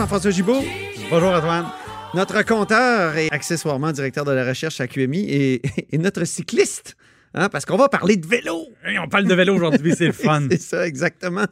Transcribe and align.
Jean-François 0.00 0.30
Gibault. 0.30 0.64
Bonjour 1.10 1.28
Antoine. 1.28 1.66
Notre 2.14 2.42
compteur 2.42 3.18
et 3.18 3.28
accessoirement 3.30 3.92
directeur 3.92 4.24
de 4.24 4.32
la 4.32 4.46
recherche 4.48 4.80
à 4.80 4.88
QMI 4.88 5.26
et, 5.28 5.62
et 5.92 5.98
notre 5.98 6.24
cycliste. 6.24 6.96
Hein, 7.34 7.50
parce 7.50 7.66
qu'on 7.66 7.76
va 7.76 7.90
parler 7.90 8.16
de 8.16 8.26
vélo. 8.26 8.66
On 8.98 9.08
parle 9.08 9.26
de 9.26 9.34
vélo 9.34 9.54
aujourd'hui, 9.54 9.94
c'est 9.94 10.06
le 10.06 10.12
fun. 10.14 10.46
c'est 10.50 10.60
ça, 10.62 10.86
exactement. 10.86 11.44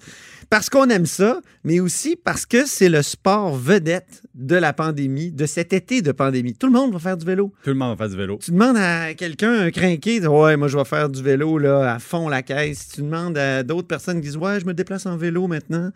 Parce 0.50 0.70
qu'on 0.70 0.88
aime 0.88 1.04
ça, 1.04 1.40
mais 1.62 1.78
aussi 1.78 2.16
parce 2.16 2.46
que 2.46 2.64
c'est 2.64 2.88
le 2.88 3.02
sport 3.02 3.54
vedette 3.54 4.22
de 4.34 4.56
la 4.56 4.72
pandémie, 4.72 5.30
de 5.30 5.44
cet 5.44 5.74
été 5.74 6.00
de 6.00 6.10
pandémie. 6.10 6.54
Tout 6.54 6.68
le 6.68 6.72
monde 6.72 6.92
va 6.92 6.98
faire 6.98 7.18
du 7.18 7.26
vélo. 7.26 7.52
Tout 7.64 7.70
le 7.70 7.76
monde 7.76 7.90
va 7.90 7.96
faire 7.96 8.08
du 8.08 8.16
vélo. 8.16 8.38
Tu 8.42 8.52
demandes 8.52 8.78
à 8.78 9.12
quelqu'un, 9.12 9.52
un 9.52 9.70
crinqué, 9.70 10.26
ouais, 10.26 10.56
moi 10.56 10.68
je 10.68 10.78
vais 10.78 10.84
faire 10.86 11.10
du 11.10 11.22
vélo 11.22 11.58
là, 11.58 11.94
à 11.94 11.98
fond 11.98 12.30
la 12.30 12.42
caisse. 12.42 12.88
Tu 12.94 13.02
demandes 13.02 13.36
à 13.36 13.62
d'autres 13.62 13.88
personnes 13.88 14.22
qui 14.22 14.28
disent, 14.28 14.38
ouais, 14.38 14.58
je 14.58 14.64
me 14.64 14.72
déplace 14.72 15.05
en 15.05 15.18
vélo 15.18 15.48
maintenant. 15.48 15.90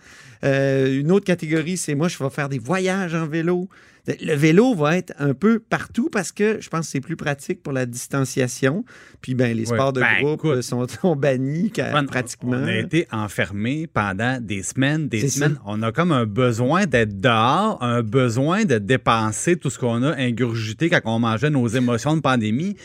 Euh, 0.45 1.01
une 1.01 1.13
autre 1.13 1.25
catégorie, 1.25 1.79
c'est 1.79 1.95
moi, 1.95 2.09
je 2.09 2.23
vais 2.23 2.31
faire 2.31 2.51
des 2.51 2.59
voyages 2.59 3.15
en 3.15 3.27
vélo. 3.27 3.71
Le 4.07 4.35
vélo 4.35 4.75
va 4.75 4.97
être 4.97 5.13
un 5.19 5.33
peu 5.33 5.61
partout 5.61 6.09
parce 6.11 6.33
que 6.33 6.61
je 6.61 6.69
pense 6.69 6.87
que 6.87 6.93
c'est 6.93 7.01
plus 7.01 7.17
pratique 7.17 7.63
pour 7.63 7.73
la 7.73 7.87
distanciation. 7.87 8.85
Puis 9.21 9.35
ben, 9.35 9.57
les 9.57 9.67
sports 9.67 9.93
de 9.93 10.01
ben, 10.01 10.21
groupe 10.21 10.41
écoute, 10.41 10.63
sont, 10.63 10.87
sont 10.89 11.15
bannis 11.15 11.73
pratiquement. 12.09 12.57
On 12.57 12.67
a 12.67 12.79
été 12.79 13.07
enfermés 13.13 13.87
pendant 13.87 14.41
des 14.41 14.65
semaines, 14.65 15.09
des 15.09 15.29
semaines. 15.29 15.55
ça. 15.55 15.63
On 15.67 15.83
a 15.83 15.93
comme 15.93 16.11
un 16.11 16.27
besoin 16.27 16.87
d'être 16.87 17.21
dehors, 17.21 17.81
un 17.81 18.03
besoin 18.03 18.65
de 18.65 18.79
dépenser 18.79 19.57
tout 19.57 19.71
ce 19.71 19.79
qu'on 19.79 20.03
a 20.03 20.17
ingurgité 20.17 20.91
quand 20.91 21.01
on 21.05 21.21
mangeait 21.21 21.51
nos 21.51 21.69
émotions 21.69 22.17
de 22.17 22.23
pandémie. 22.23 22.77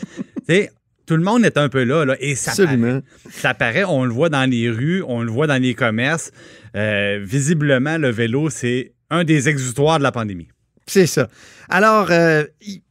tout 1.06 1.16
le 1.16 1.22
monde 1.22 1.44
est 1.44 1.56
un 1.56 1.68
peu 1.68 1.82
là, 1.82 2.04
là 2.04 2.16
et 2.20 2.36
ça 2.36 2.52
Absolument. 2.52 3.00
paraît. 3.00 3.02
Ça 3.30 3.54
paraît, 3.54 3.84
on 3.84 4.04
le 4.04 4.12
voit 4.12 4.28
dans 4.28 4.48
les 4.48 4.70
rues, 4.70 5.02
on 5.02 5.22
le 5.22 5.30
voit 5.32 5.46
dans 5.46 5.60
les 5.60 5.74
commerces. 5.74 6.30
Euh, 6.76 7.18
visiblement, 7.24 7.98
le 7.98 8.10
vélo, 8.10 8.50
c'est 8.50 8.92
un 9.10 9.24
des 9.24 9.48
exutoires 9.48 9.98
de 9.98 10.02
la 10.02 10.12
pandémie. 10.12 10.48
C'est 10.88 11.06
ça. 11.06 11.28
Alors, 11.68 12.08
euh, 12.10 12.44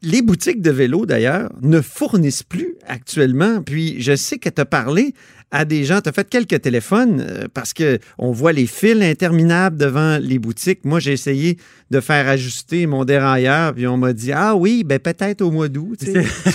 les 0.03 0.21
boutiques 0.21 0.61
de 0.61 0.69
vélo, 0.69 1.07
d'ailleurs, 1.07 1.51
ne 1.61 1.81
fournissent 1.81 2.43
plus 2.43 2.75
actuellement. 2.85 3.63
Puis, 3.63 3.99
je 3.99 4.15
sais 4.15 4.37
que 4.37 4.49
tu 4.49 4.61
as 4.61 4.65
parlé 4.65 5.15
à 5.51 5.65
des 5.65 5.85
gens, 5.85 6.01
tu 6.01 6.09
as 6.09 6.11
fait 6.11 6.27
quelques 6.29 6.61
téléphones 6.61 7.21
euh, 7.21 7.47
parce 7.53 7.73
que 7.73 7.99
on 8.17 8.31
voit 8.31 8.51
les 8.51 8.67
fils 8.67 9.01
interminables 9.01 9.77
devant 9.77 10.17
les 10.17 10.39
boutiques. 10.39 10.83
Moi, 10.83 10.99
j'ai 10.99 11.13
essayé 11.13 11.57
de 11.89 12.01
faire 12.01 12.27
ajuster 12.27 12.85
mon 12.85 13.05
dérailleur, 13.05 13.73
puis 13.73 13.87
on 13.87 13.95
m'a 13.95 14.11
dit 14.11 14.33
Ah 14.33 14.55
oui, 14.55 14.83
ben 14.83 14.99
peut-être 14.99 15.41
au 15.41 15.51
mois 15.51 15.69
d'août. 15.69 15.99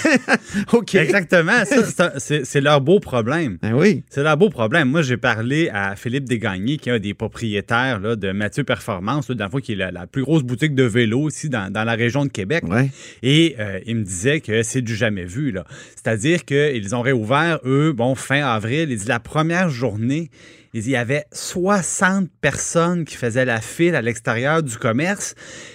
OK. 0.73 0.95
Exactement. 0.95 1.63
C'est 2.19 2.61
leur 2.61 2.81
beau 2.83 3.01
problème. 3.01 3.59
Ben 3.63 3.73
oui. 3.73 4.03
C'est 4.11 4.23
leur 4.23 4.37
beau 4.37 4.51
problème. 4.51 4.91
Moi, 4.91 5.03
j'ai 5.03 5.17
parlé 5.17 5.71
à 5.73 5.97
Philippe 5.97 6.25
Desgagnés, 6.25 6.77
qui 6.77 6.91
est 6.91 6.93
un 6.93 6.99
des 6.99 7.15
propriétaires 7.15 7.99
là, 7.99 8.15
de 8.15 8.33
Mathieu 8.33 8.65
Performance, 8.65 9.29
là, 9.31 9.35
dans 9.35 9.47
le 9.47 9.51
fond, 9.51 9.59
qui 9.59 9.73
est 9.73 9.77
la, 9.77 9.91
la 9.91 10.07
plus 10.07 10.23
grosse 10.23 10.43
boutique 10.43 10.75
de 10.75 10.85
vélo 10.85 11.29
ici 11.29 11.49
dans, 11.49 11.73
dans 11.73 11.85
la 11.85 11.95
région 11.95 12.25
de 12.25 12.31
Québec. 12.31 12.65
Ouais. 12.69 12.91
Et 13.23 13.57
euh, 13.59 13.81
il 13.87 13.97
me 13.97 14.05
disait 14.05 14.41
que 14.41 14.63
c'est 14.63 14.83
du 14.83 14.95
jamais 14.95 15.25
vu. 15.25 15.55
C'est-à-dire 15.97 16.45
qu'ils 16.45 16.95
ont 16.95 17.01
réouvert, 17.01 17.59
eux, 17.65 17.93
bon, 17.93 18.15
fin 18.15 18.45
avril. 18.45 18.82
La 19.07 19.21
première 19.21 19.69
journée, 19.69 20.31
il 20.75 20.89
y 20.89 20.97
avait 20.97 21.25
60 21.33 22.29
personnes 22.41 23.05
qui 23.05 23.17
faisaient 23.17 23.45
la 23.45 23.61
file 23.61 23.95
à 23.95 24.01
l'extérieur 24.01 24.63
du 24.63 24.79
commerce 24.79 25.35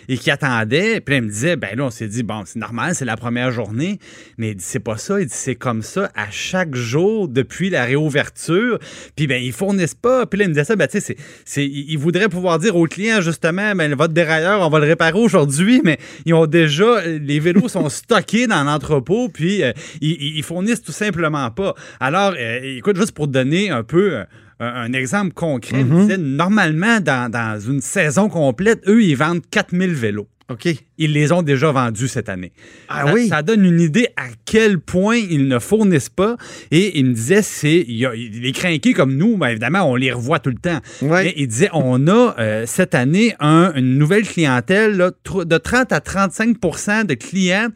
et 0.09 0.17
qui 0.17 0.31
attendaient. 0.31 1.01
Puis 1.01 1.13
là, 1.13 1.17
il 1.19 1.23
me 1.25 1.29
disait, 1.29 1.55
ben 1.55 1.77
là, 1.77 1.85
on 1.85 1.89
s'est 1.91 2.07
dit, 2.07 2.23
bon, 2.23 2.43
c'est 2.45 2.57
normal, 2.57 2.95
c'est 2.95 3.05
la 3.05 3.15
première 3.15 3.51
journée. 3.51 3.99
Mais 4.39 4.49
il 4.51 4.55
dit, 4.55 4.63
c'est 4.65 4.79
pas 4.79 4.97
ça. 4.97 5.21
Il 5.21 5.27
dit, 5.27 5.33
c'est 5.35 5.53
comme 5.55 5.83
ça 5.83 6.11
à 6.15 6.31
chaque 6.31 6.73
jour 6.73 7.27
depuis 7.27 7.69
la 7.69 7.85
réouverture. 7.85 8.79
Puis 9.15 9.27
ben, 9.27 9.41
ils 9.41 9.51
fournissent 9.53 9.93
pas. 9.93 10.25
Puis 10.25 10.39
là, 10.39 10.45
il 10.45 10.47
me 10.49 10.53
disait 10.53 10.65
ça, 10.65 10.75
ben, 10.75 10.87
tu 10.87 10.99
sais, 10.99 11.15
c'est- 11.45 11.65
ils 11.67 11.97
voudraient 11.97 12.29
pouvoir 12.29 12.57
dire 12.57 12.75
aux 12.75 12.85
clients, 12.87 13.21
justement, 13.21 13.75
ben, 13.75 13.93
votre 13.93 14.13
dérailleur, 14.13 14.61
on 14.61 14.69
va 14.69 14.79
le 14.79 14.87
réparer 14.87 15.19
aujourd'hui, 15.19 15.79
mais 15.83 15.99
ils 16.25 16.33
ont 16.33 16.47
déjà, 16.47 17.05
les 17.05 17.39
vélos 17.39 17.67
sont 17.69 17.89
stockés 17.89 18.47
dans 18.47 18.63
l'entrepôt, 18.63 19.29
puis 19.29 19.61
euh, 19.63 19.73
ils, 20.01 20.37
ils- 20.37 20.43
fournissent 20.43 20.81
tout 20.81 20.91
simplement 20.91 21.51
pas. 21.51 21.75
Alors, 21.99 22.33
euh, 22.35 22.77
écoute, 22.77 22.95
juste 22.95 23.11
pour 23.11 23.27
donner 23.27 23.69
un 23.69 23.83
peu 23.83 24.15
euh, 24.15 24.23
un, 24.59 24.91
exemple 24.93 25.33
concret, 25.33 25.81
il 25.81 25.85
me 25.85 26.01
disait, 26.01 26.17
normalement, 26.17 26.99
dans, 26.99 27.29
dans 27.31 27.59
une 27.59 27.81
saison 27.81 28.29
complète, 28.29 28.81
eux, 28.87 29.03
ils 29.03 29.15
vendent 29.15 29.41
4000 29.51 29.93
vélos. 29.93 30.27
OK. 30.49 30.65
Ils 30.97 31.11
les 31.11 31.33
ont 31.33 31.41
déjà 31.41 31.73
vendus 31.73 32.07
cette 32.07 32.29
année. 32.29 32.53
Ah 32.87 33.05
ça, 33.05 33.13
oui? 33.13 33.27
ça 33.27 33.41
donne 33.41 33.65
une 33.65 33.81
idée 33.81 34.07
à 34.15 34.27
quel 34.45 34.79
point 34.79 35.17
ils 35.17 35.45
ne 35.45 35.59
fournissent 35.59 36.07
pas. 36.07 36.37
Et 36.71 36.97
il 36.99 37.07
me 37.07 37.13
disait, 37.13 37.41
c'est 37.41 37.85
les 37.85 38.51
crinqués 38.53 38.93
comme 38.93 39.17
nous, 39.17 39.35
ben, 39.35 39.49
évidemment, 39.49 39.83
on 39.91 39.95
les 39.95 40.13
revoit 40.13 40.39
tout 40.39 40.49
le 40.49 40.55
temps. 40.55 40.79
Ouais. 41.01 41.25
Mais 41.25 41.33
il 41.35 41.47
disait, 41.49 41.69
on 41.73 42.07
a 42.07 42.33
euh, 42.39 42.63
cette 42.65 42.95
année 42.95 43.35
un- 43.41 43.73
une 43.75 43.97
nouvelle 43.97 44.25
clientèle 44.25 44.95
là, 44.95 45.11
de 45.11 45.57
30 45.57 45.91
à 45.91 45.99
35% 45.99 47.03
de 47.05 47.13
clients 47.13 47.67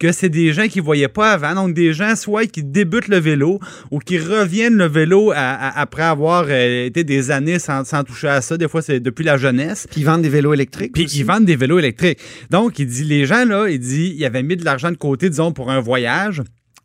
que 0.00 0.10
c'est 0.12 0.30
des 0.30 0.52
gens 0.52 0.66
qui 0.66 0.78
ne 0.78 0.84
voyaient 0.84 1.08
pas 1.08 1.30
avant. 1.32 1.54
Donc, 1.54 1.74
des 1.74 1.92
gens 1.92 2.16
soit 2.16 2.46
qui 2.46 2.64
débutent 2.64 3.06
le 3.08 3.18
vélo 3.18 3.60
ou 3.92 3.98
qui 4.00 4.18
reviennent 4.18 4.76
le 4.76 4.86
vélo 4.88 5.30
à- 5.30 5.36
à- 5.36 5.78
après 5.80 6.02
avoir 6.02 6.46
euh, 6.48 6.86
été 6.86 7.04
des 7.04 7.30
années 7.30 7.58
sans, 7.60 7.84
sans 7.86 8.02
toucher 8.02 8.28
à 8.28 8.40
ça. 8.40 8.56
Des 8.56 8.66
fois, 8.66 8.80
c'est 8.82 8.98
depuis 8.98 9.24
la 9.24 9.36
jeunesse. 9.36 9.86
Puis 9.90 10.00
ils 10.00 10.04
vendent 10.04 10.22
des 10.22 10.28
vélos 10.30 10.54
électriques. 10.54 10.92
Puis 10.94 11.04
aussi. 11.04 11.18
ils 11.20 11.24
vendent 11.26 11.44
des 11.44 11.54
vélos 11.56 11.78
électriques. 11.78 12.18
Donc, 12.50 12.78
il 12.78 12.86
dit, 12.86 13.04
les 13.04 13.26
gens, 13.26 13.44
là, 13.44 13.68
il 13.68 13.78
dit, 13.78 14.14
ils 14.16 14.24
avaient 14.24 14.42
mis 14.42 14.56
de 14.56 14.64
l'argent 14.64 14.90
de 14.90 14.96
côté, 14.96 15.28
disons, 15.28 15.52
pour 15.52 15.70
un 15.70 15.80
voyage. 15.80 16.42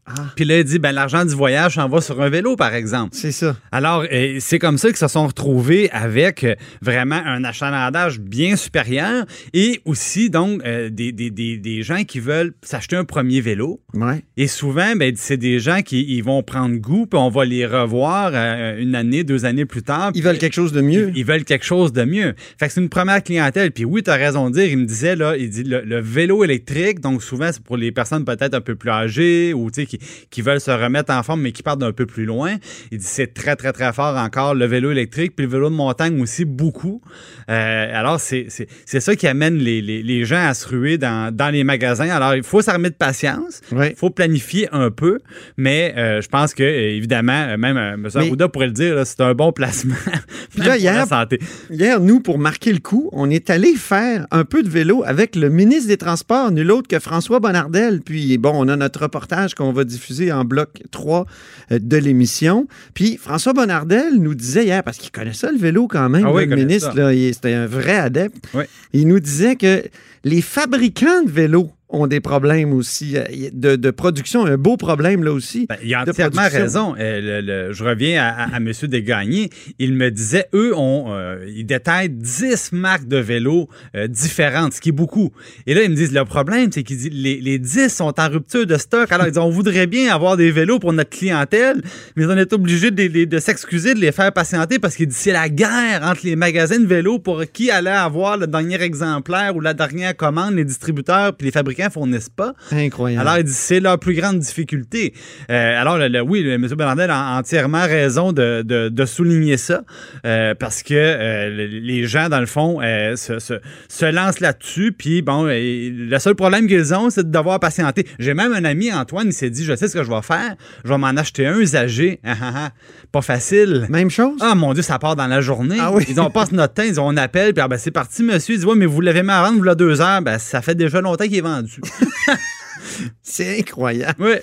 Ah. 0.07 0.13
Puis 0.35 0.45
là, 0.45 0.59
il 0.59 0.63
dit, 0.63 0.77
ben, 0.77 0.91
l'argent 0.91 1.25
du 1.25 1.33
voyage 1.33 1.75
s'en 1.75 1.89
va 1.89 1.99
sur 1.99 2.21
un 2.21 2.29
vélo, 2.29 2.55
par 2.55 2.75
exemple. 2.75 3.09
C'est 3.13 3.31
ça. 3.31 3.55
Alors, 3.71 4.05
euh, 4.11 4.37
c'est 4.39 4.59
comme 4.59 4.77
ça 4.77 4.89
qu'ils 4.89 4.97
se 4.97 5.07
sont 5.07 5.25
retrouvés 5.25 5.89
avec 5.91 6.43
euh, 6.43 6.53
vraiment 6.81 7.19
un 7.25 7.43
achalandage 7.43 8.19
bien 8.19 8.55
supérieur 8.55 9.25
et 9.53 9.81
aussi, 9.85 10.29
donc, 10.29 10.61
euh, 10.63 10.89
des, 10.91 11.11
des- 11.11 11.31
des- 11.31 11.57
des 11.57 11.81
gens 11.81 12.03
qui 12.03 12.19
veulent 12.19 12.53
s'acheter 12.61 12.95
un 12.95 13.03
premier 13.03 13.41
vélo. 13.41 13.81
Ouais. 13.95 14.23
Et 14.37 14.45
souvent, 14.47 14.95
ben, 14.95 15.13
c'est 15.17 15.37
des 15.37 15.59
gens 15.59 15.81
qui 15.81 16.03
ils 16.07 16.21
vont 16.23 16.43
prendre 16.43 16.75
goût, 16.75 17.07
puis 17.07 17.19
on 17.19 17.29
va 17.29 17.43
les 17.45 17.65
revoir 17.65 18.33
une 18.77 18.93
année, 18.93 19.23
deux 19.23 19.45
années 19.45 19.65
plus 19.65 19.81
tard. 19.81 20.11
Ils 20.13 20.21
veulent 20.21 20.37
quelque 20.37 20.53
chose 20.53 20.71
de 20.71 20.81
mieux. 20.81 21.09
Ils, 21.15 21.19
ils 21.19 21.25
veulent 21.25 21.45
quelque 21.45 21.65
chose 21.65 21.93
de 21.93 22.03
mieux. 22.03 22.35
Fait 22.59 22.67
que 22.67 22.73
c'est 22.73 22.81
une 22.81 22.89
première 22.89 23.23
clientèle. 23.23 23.71
Puis 23.71 23.85
oui, 23.85 24.03
tu 24.03 24.11
as 24.11 24.15
raison 24.15 24.49
de 24.49 24.55
dire, 24.55 24.65
il 24.65 24.77
me 24.77 24.85
disait, 24.85 25.15
là, 25.15 25.35
il 25.35 25.49
dit 25.49 25.63
le, 25.63 25.81
le 25.81 25.99
vélo 25.99 26.43
électrique, 26.43 26.99
donc 26.99 27.23
souvent, 27.23 27.49
c'est 27.51 27.63
pour 27.63 27.77
les 27.77 27.91
personnes 27.91 28.23
peut-être 28.23 28.53
un 28.53 28.61
peu 28.61 28.75
plus 28.75 28.91
âgées 28.91 29.53
ou 29.53 29.71
tu 29.71 29.81
sais, 29.81 29.85
qui, 29.97 30.27
qui 30.29 30.41
veulent 30.41 30.59
se 30.61 30.71
remettre 30.71 31.11
en 31.13 31.23
forme, 31.23 31.41
mais 31.41 31.51
qui 31.51 31.63
partent 31.63 31.79
d'un 31.79 31.91
peu 31.91 32.05
plus 32.05 32.25
loin. 32.25 32.55
Il 32.91 32.97
dit 32.99 33.05
c'est 33.07 33.33
très, 33.33 33.55
très, 33.55 33.71
très 33.73 33.93
fort 33.93 34.15
encore, 34.17 34.55
le 34.55 34.65
vélo 34.65 34.91
électrique, 34.91 35.35
puis 35.35 35.45
le 35.45 35.51
vélo 35.51 35.69
de 35.69 35.75
montagne 35.75 36.21
aussi, 36.21 36.45
beaucoup. 36.45 37.01
Euh, 37.49 37.99
alors, 37.99 38.19
c'est 38.19 38.47
ça 38.85 39.15
qui 39.15 39.27
amène 39.27 39.57
les, 39.57 39.81
les- 39.81 40.03
les 40.03 40.25
gens 40.25 40.45
à 40.47 40.53
se 40.53 40.67
ruer 40.67 40.97
dans, 40.97 41.33
dans 41.33 41.49
les 41.49 41.63
magasins. 41.63 42.09
Alors, 42.09 42.35
il 42.35 42.43
faut 42.43 42.61
s'armer 42.61 42.89
de 42.89 42.95
patience. 42.95 43.61
Il 43.91 43.95
faut 43.95 44.09
planifier 44.09 44.67
un 44.71 44.91
peu, 44.91 45.19
mais 45.57 45.93
euh, 45.97 46.21
je 46.21 46.27
pense 46.27 46.53
que, 46.53 46.63
évidemment, 46.63 47.45
euh, 47.49 47.57
même 47.57 47.77
M. 47.77 48.07
Arruda 48.19 48.49
pourrait 48.49 48.67
le 48.67 48.71
dire, 48.73 49.05
c'est 49.05 49.21
un 49.21 49.33
bon 49.33 49.51
placement. 49.51 49.95
Puis 50.51 50.59
là, 50.67 50.73
pour 50.75 50.83
la 50.95 51.05
santé. 51.07 51.39
Hier, 51.71 51.99
nous, 52.01 52.19
pour 52.19 52.37
marquer 52.39 52.73
le 52.73 52.79
coup, 52.79 53.09
on 53.13 53.29
est 53.29 53.49
allé 53.49 53.73
faire 53.75 54.27
un 54.31 54.43
peu 54.43 54.63
de 54.63 54.69
vélo 54.69 55.03
avec 55.05 55.35
le 55.35 55.49
ministre 55.49 55.87
des 55.87 55.97
Transports, 55.97 56.51
nul 56.51 56.71
autre 56.71 56.87
que 56.87 56.99
François 56.99 57.39
Bonnardel. 57.39 58.01
Puis, 58.01 58.37
bon, 58.37 58.51
on 58.55 58.67
a 58.67 58.75
notre 58.75 59.01
reportage 59.03 59.55
qu'on 59.55 59.71
va 59.71 59.83
diffuser 59.85 60.31
en 60.31 60.43
bloc 60.45 60.83
3 60.91 61.25
euh, 61.71 61.79
de 61.79 61.97
l'émission. 61.97 62.67
Puis, 62.93 63.17
François 63.17 63.53
Bonnardel 63.53 64.15
nous 64.19 64.35
disait 64.35 64.65
hier, 64.65 64.83
parce 64.83 64.97
qu'il 64.97 65.11
connaît 65.11 65.33
ça, 65.33 65.51
le 65.51 65.57
vélo 65.57 65.87
quand 65.87 66.09
même, 66.09 66.25
Ah 66.25 66.33
oui, 66.33 66.45
le 66.45 66.55
ministre, 66.55 66.93
c'était 67.33 67.53
un 67.53 67.67
vrai 67.67 67.95
adepte. 67.95 68.47
Oui. 68.53 68.63
Il 68.93 69.07
nous 69.07 69.19
disait 69.19 69.55
que 69.55 69.83
les 70.23 70.41
fabricants 70.41 71.23
de 71.23 71.31
vélos 71.31 71.71
ont 71.89 72.07
des 72.07 72.19
problèmes 72.19 72.73
aussi 72.73 73.15
euh, 73.15 73.23
de, 73.53 73.75
de 73.75 73.91
production, 73.91 74.45
un 74.45 74.57
beau 74.57 74.75
problème 74.75 75.23
là 75.23 75.31
aussi. 75.31 75.67
Ben, 75.69 75.77
il 75.83 75.93
a 75.93 76.03
de 76.03 76.09
entièrement 76.11 76.41
raison. 76.63 76.95
Euh, 76.99 77.21
le- 77.21 77.41
le- 77.67 77.73
je 77.73 77.83
reviens 77.83 78.23
à, 78.23 78.27
à, 78.29 78.55
à 78.55 78.57
M. 78.57 78.71
Desgagnés. 78.83 79.49
Il 79.77 79.93
me 79.93 80.09
disait, 80.09 80.47
eux, 80.53 80.75
ont, 80.75 81.05
euh, 81.09 81.45
ils 81.55 81.65
détaillent 81.65 82.09
10 82.09 82.71
marques 82.71 83.07
de 83.07 83.17
vélos 83.17 83.69
euh, 83.95 84.07
différentes, 84.07 84.73
ce 84.73 84.81
qui 84.81 84.89
est 84.89 84.91
beaucoup. 84.93 85.31
Et 85.67 85.73
là, 85.75 85.83
ils 85.83 85.89
me 85.91 85.95
disent, 85.95 86.11
le 86.11 86.25
problème, 86.25 86.71
c'est 86.71 86.81
qu'ils 86.83 86.97
disent, 86.97 87.09
les, 87.13 87.39
les 87.39 87.59
10 87.59 87.89
sont 87.89 88.19
en 88.19 88.29
rupture 88.29 88.65
de 88.65 88.77
stock. 88.77 89.11
Alors, 89.11 89.27
ils 89.27 89.31
disent, 89.31 89.37
on 89.39 89.49
voudrait 89.49 89.87
bien 89.87 90.13
avoir 90.13 90.37
des 90.37 90.51
vélos 90.51 90.79
pour 90.79 90.91
notre 90.91 91.11
clientèle, 91.11 91.81
mais 92.15 92.25
on 92.25 92.35
est 92.37 92.51
obligé 92.51 92.89
de, 92.91 93.03
les- 93.03 93.25
de 93.27 93.39
s'excuser, 93.39 93.93
de 93.93 93.99
les 93.99 94.11
faire 94.11 94.31
patienter 94.33 94.79
parce 94.79 94.95
qu'ils 94.95 95.07
disent, 95.07 95.17
c'est 95.17 95.31
la 95.33 95.49
guerre 95.49 96.01
entre 96.03 96.21
les 96.23 96.35
magasins 96.35 96.79
de 96.79 96.87
vélos 96.87 97.19
pour 97.19 97.43
qui 97.53 97.69
allait 97.69 97.89
avoir 97.91 98.37
le 98.37 98.47
dernier 98.47 98.81
exemplaire 98.81 99.55
ou 99.55 99.59
la 99.61 99.73
dernière 99.75 100.15
commande, 100.17 100.55
les 100.55 100.65
distributeurs 100.65 101.35
puis 101.35 101.45
les 101.45 101.51
fabricants 101.51 101.74
fournissent 101.89 102.29
pas? 102.29 102.53
Incroyable. 102.71 103.21
Alors, 103.27 103.37
il 103.39 103.43
dit 103.45 103.53
c'est 103.53 103.79
leur 103.79 103.99
plus 103.99 104.13
grande 104.13 104.39
difficulté. 104.39 105.13
Euh, 105.49 105.81
alors, 105.81 105.97
le- 105.97 106.07
le- 106.07 106.21
oui, 106.21 106.41
le- 106.43 106.53
M. 106.53 106.67
Bernardel 106.77 107.09
a 107.11 107.37
entièrement 107.37 107.83
raison 107.83 108.31
de, 108.31 108.61
de- 108.65 108.89
de 108.89 109.05
souligner 109.05 109.57
ça, 109.57 109.83
euh, 110.25 110.53
parce 110.55 110.83
que 110.83 110.93
euh, 110.93 111.49
le- 111.49 111.65
les 111.79 112.05
gens, 112.07 112.29
dans 112.29 112.39
le 112.39 112.45
fond, 112.45 112.79
se, 112.81 113.39
se- 113.39 113.59
se 113.89 114.05
lancent 114.05 114.39
là-dessus, 114.39 114.91
puis 114.91 115.21
bon, 115.21 115.43
le 115.45 116.17
seul 116.19 116.35
problème 116.35 116.67
qu'ils 116.67 116.93
ont, 116.93 117.09
c'est 117.09 117.23
de 117.29 117.31
devoir 117.31 117.59
patienter. 117.59 118.05
J'ai 118.19 118.33
même 118.33 118.53
un 118.53 118.65
ami, 118.65 118.91
Antoine, 118.93 119.27
il 119.27 119.33
s'est 119.33 119.49
dit, 119.49 119.63
je 119.63 119.75
sais 119.75 119.87
ce 119.87 119.93
que 119.93 120.03
je 120.03 120.09
vais 120.09 120.21
faire, 120.21 120.55
je 120.83 120.89
vais 120.89 120.97
m'en 120.97 121.07
acheter 121.07 121.45
un 121.47 121.57
usagé. 121.59 122.19
Ah, 122.23 122.33
ah, 122.41 122.51
ah. 122.55 122.69
Pas 123.11 123.21
facile. 123.21 123.85
Même 123.89 124.09
chose? 124.09 124.37
Ah 124.41 124.55
mon 124.55 124.73
Dieu, 124.73 124.81
ça 124.83 124.99
part 124.99 125.15
dans 125.15 125.27
la 125.27 125.41
journée. 125.41 125.77
Ah 125.79 125.91
oui. 125.93 126.03
Ils 126.09 126.19
ont 126.19 126.29
passe 126.29 126.51
notre 126.51 126.73
temps, 126.73 126.83
ils 126.83 126.99
ont 126.99 127.07
on 127.07 127.17
appelle, 127.17 127.53
puis 127.53 127.61
ah, 127.63 127.67
ben, 127.67 127.77
c'est 127.77 127.91
parti, 127.91 128.23
monsieur. 128.23 128.55
Ils 128.55 128.57
disent 128.57 128.65
Ouais, 128.65 128.75
mais 128.75 128.85
vous 128.87 128.99
l'avez 128.99 129.21
mis 129.23 129.29
à 129.29 129.41
vendre, 129.43 129.57
vous 129.57 129.63
l'avez 129.63 129.75
deux 129.77 130.01
heures. 130.01 130.21
Ben, 130.21 130.37
ça 130.39 130.61
fait 130.61 130.75
déjà 130.75 130.99
longtemps 131.01 131.23
qu'il 131.25 131.37
est 131.37 131.41
vendu. 131.41 131.64
C'est 133.21 133.59
incroyable. 133.59 134.15
oui. 134.23 134.35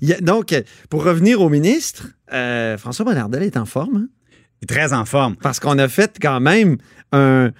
Il 0.00 0.08
y 0.08 0.12
a- 0.12 0.20
donc, 0.20 0.54
pour 0.90 1.02
revenir 1.04 1.40
au 1.40 1.48
ministre, 1.48 2.08
euh, 2.32 2.78
François 2.78 3.04
Bonnardel 3.04 3.42
est 3.42 3.56
en 3.56 3.64
forme, 3.66 3.96
hein? 3.96 4.08
Il 4.60 4.64
est 4.64 4.66
très 4.74 4.92
en 4.92 5.04
forme. 5.04 5.36
parce 5.36 5.60
qu'on 5.60 5.78
a 5.78 5.88
fait 5.88 6.16
quand 6.20 6.40
même 6.40 6.76
un, 7.12 7.50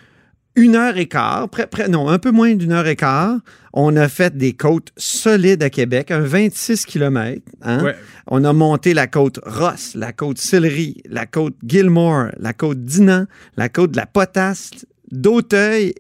une 0.57 0.75
heure 0.77 0.97
et 0.97 1.07
quart, 1.07 1.49
près- 1.49 1.67
près- 1.67 1.89
non, 1.89 2.09
un 2.09 2.19
peu 2.19 2.31
moins 2.33 2.55
d'une 2.55 2.73
heure 2.73 2.87
et 2.87 2.97
quart. 2.97 3.39
On 3.73 3.95
a 3.97 4.09
fait 4.09 4.37
des 4.37 4.53
côtes 4.55 4.91
solides 4.97 5.63
à 5.63 5.71
Québec, 5.71 6.11
un 6.11 6.21
26 6.21 6.87
km. 6.87 7.41
Ouais. 7.65 7.95
On 8.27 8.45
a 8.45 8.53
monté 8.53 8.95
la 8.95 9.07
côte 9.07 9.39
Ross, 9.45 9.93
la 9.95 10.13
côte 10.13 10.39
Sillery, 10.39 11.03
la 11.09 11.27
côte 11.27 11.55
Gilmore, 11.65 12.29
la 12.39 12.53
côte 12.53 12.83
Dinan, 12.85 13.27
la 13.57 13.69
côte 13.69 13.93
de 13.93 13.97
la 13.97 14.07
Potasse, 14.07 14.71
d'Auteuil. 15.13 15.95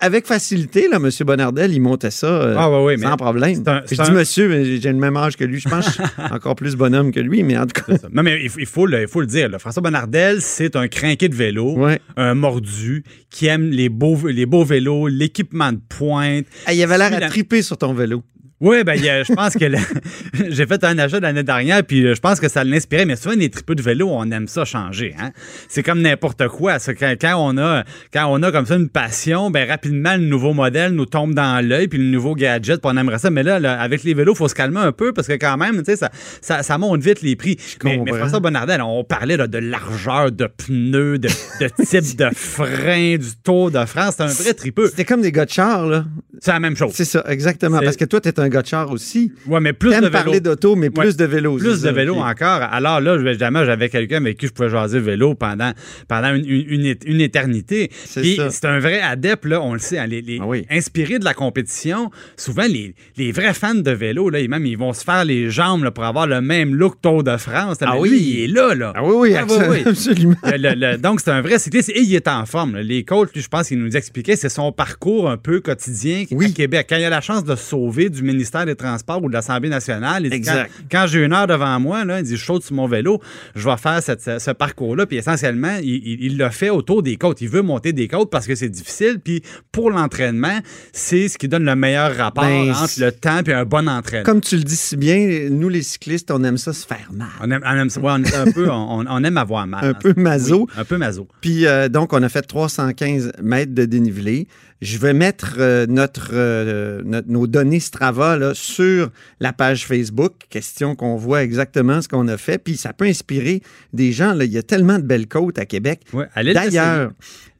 Avec 0.00 0.26
facilité, 0.26 0.88
là, 0.88 0.96
M. 0.96 1.08
Bonnardel, 1.24 1.72
il 1.72 1.80
montait 1.80 2.10
ça 2.10 2.26
euh, 2.26 2.54
Ah, 2.58 2.70
ouais, 2.70 2.84
ouais, 2.84 2.96
mais 2.96 3.06
sans 3.06 3.16
problème. 3.16 3.62
un- 3.66 3.82
Je 3.90 4.02
dis 4.02 4.10
monsieur, 4.10 4.64
j'ai 4.64 4.92
le 4.92 4.98
même 4.98 5.16
âge 5.16 5.36
que 5.36 5.44
lui. 5.44 5.60
Je 5.60 5.68
pense 5.68 5.86
que 5.86 5.90
je 5.92 5.96
suis 5.96 6.04
encore 6.32 6.56
plus 6.56 6.76
bonhomme 6.76 7.12
que 7.12 7.20
lui, 7.20 7.42
mais 7.42 7.56
en 7.56 7.66
tout 7.66 7.80
cas. 7.82 7.92
Non, 8.12 8.22
mais 8.22 8.40
il 8.42 8.50
faut, 8.50 8.58
il 8.60 8.66
faut 8.66 8.86
le, 8.86 9.02
il 9.02 9.08
faut 9.08 9.20
le 9.20 9.26
dire. 9.26 9.48
là. 9.48 9.58
François 9.58 9.82
Bonnardel, 9.82 10.40
c'est 10.40 10.76
un 10.76 10.88
crinqué 10.88 11.28
de 11.28 11.34
vélo, 11.34 11.76
Ouais. 11.78 12.00
un 12.16 12.34
mordu, 12.34 13.04
qui 13.30 13.46
aime 13.46 13.70
les 13.70 13.88
beaux, 13.88 14.18
les 14.28 14.46
beaux 14.46 14.64
vélos, 14.64 15.08
l'équipement 15.08 15.72
de 15.72 15.80
pointe. 15.88 16.46
Ah, 16.66 16.74
il 16.74 16.82
avait 16.82 16.98
l'air 16.98 17.12
à 17.14 17.28
triper 17.28 17.62
sur 17.62 17.78
ton 17.78 17.94
vélo. 17.94 18.22
Oui, 18.64 18.82
ben, 18.82 18.98
je 18.98 19.34
pense 19.34 19.52
que 19.52 19.66
j'ai 20.48 20.66
fait 20.66 20.82
un 20.84 20.98
achat 20.98 21.20
l'année 21.20 21.42
dernière, 21.42 21.84
puis 21.84 22.06
euh, 22.06 22.14
je 22.14 22.20
pense 22.20 22.40
que 22.40 22.48
ça 22.48 22.64
l'inspirait. 22.64 23.04
Mais 23.04 23.14
souvent, 23.14 23.34
les 23.36 23.50
tripeux 23.50 23.74
de 23.74 23.82
vélo, 23.82 24.08
on 24.10 24.30
aime 24.30 24.48
ça 24.48 24.64
changer. 24.64 25.14
Hein? 25.20 25.32
C'est 25.68 25.82
comme 25.82 26.00
n'importe 26.00 26.48
quoi. 26.48 26.78
Quand, 26.78 27.14
quand 27.20 27.34
on 27.36 27.58
a, 27.58 27.84
quand 28.10 28.26
on 28.30 28.42
a 28.42 28.50
comme 28.50 28.64
ça 28.64 28.76
une 28.76 28.88
passion, 28.88 29.50
ben, 29.50 29.68
rapidement, 29.68 30.16
le 30.16 30.24
nouveau 30.24 30.54
modèle 30.54 30.92
nous 30.92 31.04
tombe 31.04 31.34
dans 31.34 31.62
l'œil, 31.62 31.88
puis 31.88 31.98
le 31.98 32.06
nouveau 32.06 32.34
gadget, 32.34 32.80
puis 32.80 32.90
on 32.90 32.96
aimerait 32.96 33.18
ça. 33.18 33.28
Mais 33.28 33.42
là, 33.42 33.60
là, 33.60 33.78
avec 33.78 34.02
les 34.02 34.14
vélos, 34.14 34.32
il 34.32 34.38
faut 34.38 34.48
se 34.48 34.54
calmer 34.54 34.80
un 34.80 34.92
peu, 34.92 35.12
parce 35.12 35.28
que 35.28 35.34
quand 35.34 35.58
même, 35.58 35.80
tu 35.80 35.84
sais, 35.84 35.96
ça, 35.96 36.10
ça, 36.40 36.62
ça 36.62 36.78
monte 36.78 37.02
vite 37.02 37.20
les 37.20 37.36
prix. 37.36 37.58
Mais. 37.84 38.00
François 38.14 38.40
Bonnardel, 38.40 38.80
on 38.80 39.04
parlait 39.04 39.36
là, 39.36 39.46
de 39.46 39.58
largeur 39.58 40.32
de 40.32 40.46
pneus, 40.46 41.18
de, 41.18 41.28
de 41.60 41.84
type 41.84 42.16
de 42.16 42.30
frein, 42.34 43.18
du 43.18 43.36
Tour 43.42 43.70
de 43.70 43.84
France. 43.84 44.14
C'est 44.16 44.22
un 44.22 44.28
vrai 44.28 44.54
tripeux. 44.54 44.86
C'était 44.88 45.04
comme 45.04 45.20
des 45.20 45.32
gars 45.32 45.44
de 45.44 45.50
char, 45.50 45.86
là. 45.86 46.06
C'est 46.40 46.52
la 46.52 46.60
même 46.60 46.76
chose. 46.76 46.92
C'est 46.94 47.04
ça, 47.04 47.22
exactement. 47.28 47.80
Parce 47.80 47.96
que 47.96 48.06
toi, 48.06 48.22
t'es 48.22 48.40
un 48.40 48.48
gars 48.54 48.62
de 48.62 48.66
char 48.66 48.90
aussi. 48.90 49.32
Ouais, 49.46 49.60
mais 49.60 49.72
plus 49.72 49.90
de 49.90 49.96
vélo. 49.96 50.10
parler 50.10 50.40
d'auto, 50.40 50.76
mais 50.76 50.90
plus 50.90 51.08
Ouais. 51.08 51.14
de 51.14 51.24
vélo. 51.24 51.56
Plus 51.56 51.82
de 51.82 51.90
vélo 51.90 52.16
encore. 52.16 52.62
Alors 52.62 53.00
là, 53.00 53.18
jamais 53.38 53.64
j'avais 53.64 53.88
quelqu'un 53.88 54.16
avec 54.18 54.38
qui 54.38 54.46
je 54.46 54.52
pouvais 54.52 54.70
jaser 54.70 55.00
vélo 55.00 55.34
pendant, 55.34 55.72
pendant 56.08 56.34
une, 56.34 56.44
une- 56.46 56.94
une 57.06 57.20
éternité. 57.20 57.90
C'est 58.04 58.20
Puis 58.22 58.36
ça. 58.36 58.50
c'est 58.50 58.64
un 58.66 58.78
vrai 58.78 59.00
adepte, 59.00 59.44
là, 59.44 59.60
on 59.60 59.72
le 59.74 59.78
sait, 59.78 59.98
hein, 59.98 60.06
les, 60.06 60.22
les- 60.22 60.38
Ah 60.40 60.46
oui. 60.46 60.64
inspirés 60.70 61.18
de 61.18 61.24
la 61.24 61.34
compétition. 61.34 62.10
Souvent, 62.36 62.66
les, 62.68 62.94
les 63.16 63.32
vrais 63.32 63.54
fans 63.54 63.74
de 63.74 63.90
vélo, 63.90 64.30
là, 64.30 64.40
ils- 64.40 64.48
même, 64.48 64.66
ils 64.66 64.78
vont 64.78 64.92
se 64.92 65.04
faire 65.04 65.24
les 65.24 65.50
jambes 65.50 65.84
là, 65.84 65.90
pour 65.90 66.04
avoir 66.04 66.26
le 66.26 66.40
même 66.40 66.74
look 66.74 67.00
Tour 67.02 67.22
de 67.24 67.36
France. 67.36 67.78
Ah 67.80 67.92
Mais 67.94 68.00
oui. 68.00 68.08
lui, 68.10 68.18
il 68.20 68.40
est 68.44 68.46
là, 68.48 68.74
là. 68.74 68.92
Ah 68.94 69.02
oui, 69.04 69.14
oui, 69.16 69.34
Ah, 69.36 69.44
oui, 69.48 69.56
oui. 69.68 69.82
absolument. 69.86 70.36
Le- 70.44 70.56
le- 70.56 70.74
le- 70.92 70.96
donc, 70.98 71.20
c'est 71.20 71.30
un 71.30 71.40
vrai 71.42 71.58
cycliste 71.58 71.90
et 71.90 72.00
il 72.00 72.14
est 72.14 72.28
en 72.28 72.46
forme. 72.46 72.76
là. 72.76 72.82
Les 72.82 73.02
coachs, 73.04 73.30
je 73.34 73.48
pense 73.48 73.68
qu'il 73.68 73.78
nous 73.78 73.96
expliquait, 73.96 74.36
c'est 74.36 74.48
son 74.48 74.70
parcours 74.72 75.28
un 75.28 75.36
peu 75.36 75.60
quotidien 75.60 76.24
Oui. 76.30 76.46
à 76.46 76.48
Québec. 76.50 76.86
Quand 76.88 76.96
il 76.96 77.04
a 77.04 77.10
la 77.10 77.20
chance 77.20 77.44
de 77.44 77.56
sauver 77.56 78.08
du 78.10 78.22
ministère 78.22 78.43
des 78.66 78.74
Transports 78.76 79.22
ou 79.22 79.28
de 79.28 79.32
l'Assemblée 79.34 79.68
nationale, 79.68 80.24
il 80.24 80.30
dit, 80.30 80.36
Exact. 80.36 80.70
Quand, 80.90 81.00
quand 81.02 81.06
j'ai 81.06 81.24
une 81.24 81.32
heure 81.32 81.46
devant 81.46 81.78
moi, 81.80 82.04
là, 82.04 82.18
il 82.20 82.24
dit, 82.24 82.36
je 82.36 82.44
saute 82.44 82.62
sur 82.64 82.74
mon 82.74 82.86
vélo, 82.86 83.20
je 83.54 83.68
vais 83.68 83.76
faire 83.76 84.02
cette- 84.02 84.20
ce, 84.22 84.38
ce 84.38 84.50
parcours-là. 84.50 85.06
Puis 85.06 85.16
essentiellement, 85.16 85.76
il, 85.82 85.88
il- 85.88 86.24
il 86.24 86.38
le 86.38 86.48
fait 86.50 86.70
autour 86.70 87.02
des 87.02 87.16
côtes. 87.16 87.40
Il 87.40 87.48
veut 87.48 87.62
monter 87.62 87.92
des 87.92 88.08
côtes 88.08 88.30
parce 88.30 88.46
que 88.46 88.54
c'est 88.54 88.68
difficile. 88.68 89.18
Puis 89.22 89.42
pour 89.72 89.90
l'entraînement, 89.90 90.58
c'est 90.92 91.28
ce 91.28 91.38
qui 91.38 91.48
donne 91.48 91.64
le 91.64 91.76
meilleur 91.76 92.14
rapport 92.16 92.44
Ben, 92.44 92.70
entre 92.72 93.00
le 93.00 93.12
temps 93.12 93.40
et 93.46 93.52
un 93.52 93.64
bon 93.64 93.88
entraînement. 93.88 94.24
Comme 94.24 94.40
tu 94.40 94.56
le 94.56 94.62
dis 94.62 94.76
si 94.76 94.96
bien, 94.96 95.48
nous, 95.50 95.68
les 95.68 95.82
cyclistes, 95.82 96.30
on 96.30 96.42
aime 96.44 96.58
ça 96.58 96.72
se 96.72 96.86
faire 96.86 97.08
mal. 97.12 97.28
On 97.40 97.50
aime, 97.50 97.62
on 97.64 97.74
aime 97.76 97.90
ça. 97.90 98.00
Ouais, 98.00 98.12
on 98.12 98.22
est 98.22 98.34
un 98.36 98.50
peu, 98.52 98.70
on, 98.70 99.04
on 99.08 99.24
aime 99.24 99.36
avoir 99.38 99.66
mal. 99.66 99.84
Un 99.84 99.94
peu 99.94 100.14
maso. 100.16 100.66
Oui, 100.68 100.74
un 100.80 100.84
peu 100.84 100.96
maso. 100.98 101.28
Puis 101.40 101.66
euh, 101.66 101.88
donc, 101.88 102.12
on 102.12 102.22
a 102.22 102.28
fait 102.28 102.42
315 102.42 103.32
mètres 103.42 103.74
de 103.74 103.84
dénivelé. 103.84 104.46
Je 104.82 104.98
vais 104.98 105.14
mettre 105.14 105.54
euh, 105.58 105.86
notre, 105.88 106.30
euh, 106.34 107.00
notre- 107.04 107.28
nos 107.30 107.46
données 107.46 107.80
Strava 107.80 108.23
là, 108.32 108.52
sur 108.54 109.10
la 109.40 109.52
page 109.52 109.86
Facebook, 109.86 110.32
question 110.50 110.96
qu'on 110.96 111.16
voit 111.16 111.42
exactement 111.42 112.00
ce 112.00 112.08
qu'on 112.08 112.28
a 112.28 112.36
fait. 112.36 112.58
Puis 112.58 112.76
ça 112.76 112.92
peut 112.92 113.04
inspirer 113.04 113.62
des 113.92 114.12
gens. 114.12 114.34
Là. 114.34 114.44
Il 114.44 114.52
y 114.52 114.58
a 114.58 114.62
tellement 114.62 114.98
de 114.98 115.04
belles 115.04 115.28
côtes 115.28 115.58
à 115.58 115.66
Québec. 115.66 116.00
Ouais, 116.12 116.26
D'ailleurs, 116.36 117.12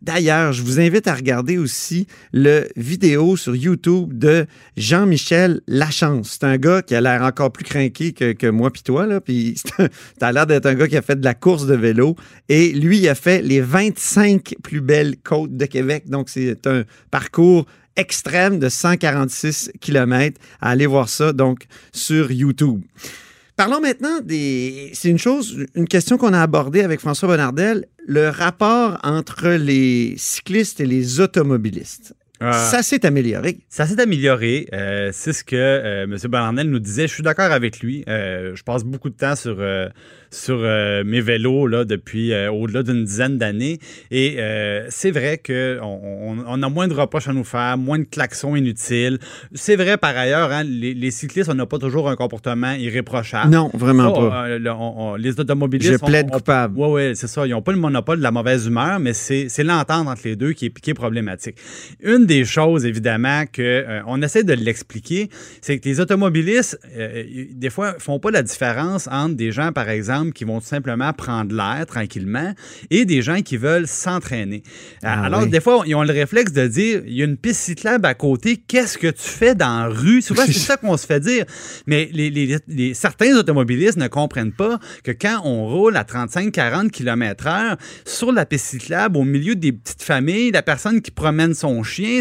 d'ailleurs, 0.02 0.52
je 0.52 0.62
vous 0.62 0.80
invite 0.80 1.08
à 1.08 1.14
regarder 1.14 1.58
aussi 1.58 2.06
le 2.32 2.68
vidéo 2.76 3.36
sur 3.36 3.56
YouTube 3.56 4.16
de 4.16 4.46
Jean-Michel 4.76 5.60
Lachance. 5.66 6.38
C'est 6.38 6.44
un 6.44 6.56
gars 6.56 6.82
qui 6.82 6.94
a 6.94 7.00
l'air 7.00 7.22
encore 7.22 7.52
plus 7.52 7.64
craqué 7.64 8.12
que, 8.12 8.32
que 8.32 8.46
moi 8.46 8.70
puis 8.70 8.82
toi. 8.82 9.06
Là. 9.06 9.20
Puis 9.20 9.60
t'as 10.18 10.32
l'air 10.32 10.46
d'être 10.46 10.66
un 10.66 10.74
gars 10.74 10.88
qui 10.88 10.96
a 10.96 11.02
fait 11.02 11.18
de 11.18 11.24
la 11.24 11.34
course 11.34 11.66
de 11.66 11.74
vélo. 11.74 12.16
Et 12.48 12.72
lui, 12.72 12.98
il 12.98 13.08
a 13.08 13.14
fait 13.14 13.42
les 13.42 13.60
25 13.60 14.54
plus 14.62 14.80
belles 14.80 15.16
côtes 15.22 15.56
de 15.56 15.66
Québec. 15.66 16.04
Donc, 16.08 16.28
c'est 16.28 16.66
un 16.66 16.84
parcours 17.10 17.66
extrême 17.96 18.58
de 18.58 18.68
146 18.68 19.72
km. 19.80 20.40
Allez 20.60 20.86
voir 20.86 21.08
ça, 21.08 21.32
donc, 21.32 21.66
sur 21.92 22.30
YouTube. 22.30 22.82
Parlons 23.56 23.80
maintenant 23.80 24.20
des. 24.20 24.90
C'est 24.94 25.10
une 25.10 25.18
chose, 25.18 25.64
une 25.76 25.86
question 25.86 26.18
qu'on 26.18 26.32
a 26.32 26.42
abordée 26.42 26.82
avec 26.82 26.98
François 26.98 27.28
Bonnardel, 27.28 27.86
le 28.04 28.28
rapport 28.28 28.98
entre 29.04 29.50
les 29.50 30.14
cyclistes 30.16 30.80
et 30.80 30.86
les 30.86 31.20
automobilistes. 31.20 32.14
Ah. 32.40 32.52
Ça 32.52 32.82
s'est 32.82 33.06
amélioré. 33.06 33.58
Ça 33.68 33.86
s'est 33.86 34.00
amélioré. 34.00 34.66
Euh, 34.72 35.10
c'est 35.12 35.32
ce 35.32 35.44
que 35.44 35.54
euh, 35.54 36.02
M. 36.02 36.16
Bernardel 36.28 36.68
nous 36.68 36.80
disait. 36.80 37.06
Je 37.06 37.14
suis 37.14 37.22
d'accord 37.22 37.52
avec 37.52 37.78
lui. 37.78 38.04
Euh, 38.08 38.56
je 38.56 38.62
passe 38.64 38.82
beaucoup 38.82 39.08
de 39.08 39.14
temps 39.14 39.36
sur, 39.36 39.56
sur 40.34 40.58
euh, 40.60 41.04
mes 41.04 41.20
vélos 41.20 41.66
là, 41.66 41.84
depuis 41.84 42.32
euh, 42.32 42.50
au-delà 42.50 42.82
d'une 42.82 43.04
dizaine 43.04 43.38
d'années. 43.38 43.78
Et 44.10 44.36
euh, 44.38 44.84
c'est 44.90 45.10
vrai 45.12 45.38
qu'on 45.38 45.80
on, 45.82 46.36
on 46.46 46.62
a 46.62 46.68
moins 46.68 46.88
de 46.88 46.94
reproches 46.94 47.28
à 47.28 47.32
nous 47.32 47.44
faire, 47.44 47.78
moins 47.78 47.98
de 47.98 48.04
klaxons 48.04 48.56
inutiles. 48.56 49.18
C'est 49.54 49.76
vrai 49.76 49.96
par 49.96 50.16
ailleurs, 50.16 50.50
hein, 50.50 50.64
les, 50.64 50.92
les 50.94 51.10
cyclistes, 51.10 51.48
on 51.50 51.54
n'a 51.54 51.66
pas 51.66 51.78
toujours 51.78 52.08
un 52.10 52.16
comportement 52.16 52.72
irréprochable. 52.72 53.50
Non, 53.52 53.70
vraiment 53.74 54.14
Ça, 54.14 54.28
pas. 54.30 54.58
le- 54.58 54.70
on- 54.72 55.12
on- 55.12 55.14
les 55.16 55.38
automobilistes. 55.38 55.92
Je 55.92 55.98
plaide 55.98 56.30
coupable. 56.30 56.74
oui, 56.78 56.88
oui, 56.90 57.16
c'est 57.16 57.28
ça. 57.28 57.46
Ils 57.46 57.50
n'ont 57.50 57.62
pas 57.62 57.72
le 57.72 57.78
monopole 57.78 58.18
de 58.18 58.22
la 58.22 58.32
mauvaise 58.32 58.66
humeur, 58.66 58.98
mais 58.98 59.12
c'est 59.12 59.48
l'entente 59.62 60.08
entre 60.08 60.22
les 60.24 60.36
deux 60.36 60.52
qui 60.52 60.66
est, 60.66 60.80
qui 60.80 60.90
est 60.90 60.94
problématique. 60.94 61.56
Une 62.02 62.26
des 62.26 62.44
choses, 62.44 62.84
évidemment, 62.84 63.44
que 63.52 63.62
euh, 63.62 64.00
on 64.06 64.20
essaie 64.22 64.42
de 64.42 64.52
l'expliquer, 64.54 65.28
c'est 65.60 65.78
que 65.78 65.88
les 65.88 66.00
automobilistes, 66.00 66.78
des 67.52 67.70
fois, 67.70 67.94
font 67.98 68.18
pas 68.18 68.30
la 68.30 68.42
différence 68.42 69.08
entre 69.10 69.34
des 69.36 69.52
gens, 69.52 69.70
par 69.72 69.88
exemple, 69.88 70.23
qui 70.32 70.44
vont 70.44 70.60
tout 70.60 70.66
simplement 70.66 71.12
prendre 71.12 71.54
l'air 71.54 71.84
tranquillement 71.86 72.54
et 72.90 73.04
des 73.04 73.22
gens 73.22 73.40
qui 73.42 73.56
veulent 73.56 73.86
s'entraîner. 73.86 74.62
Ah 75.02 75.24
Alors, 75.24 75.42
oui. 75.42 75.48
des 75.50 75.60
fois, 75.60 75.82
ils 75.86 75.94
ont 75.94 76.02
le 76.02 76.12
réflexe 76.12 76.52
de 76.52 76.66
dire, 76.66 77.02
il 77.06 77.14
y 77.14 77.22
a 77.22 77.24
une 77.24 77.36
piste 77.36 77.60
cyclable 77.60 78.06
à 78.06 78.14
côté, 78.14 78.56
qu'est-ce 78.56 78.98
que 78.98 79.08
tu 79.08 79.22
fais 79.22 79.54
dans 79.54 79.80
la 79.80 79.88
rue? 79.88 80.22
Souvent, 80.22 80.44
c'est 80.46 80.52
ça 80.52 80.76
qu'on 80.76 80.96
se 80.96 81.06
fait 81.06 81.20
dire. 81.20 81.44
Mais 81.86 82.08
les, 82.12 82.30
les- 82.30 82.58
les- 82.68 82.94
certains 82.94 83.36
automobilistes 83.36 83.96
ne 83.98 84.08
comprennent 84.08 84.52
pas 84.52 84.78
que 85.02 85.10
quand 85.10 85.40
on 85.44 85.66
roule 85.66 85.96
à 85.96 86.04
35-40 86.04 86.90
km/h 86.90 87.76
sur 88.06 88.32
la 88.32 88.46
piste 88.46 88.66
cyclable, 88.66 89.16
au 89.16 89.24
milieu 89.24 89.54
des 89.54 89.72
petites 89.72 90.02
familles, 90.02 90.50
la 90.52 90.62
personne 90.62 91.00
qui 91.00 91.10
promène 91.10 91.54
son 91.54 91.82
chien, 91.82 92.20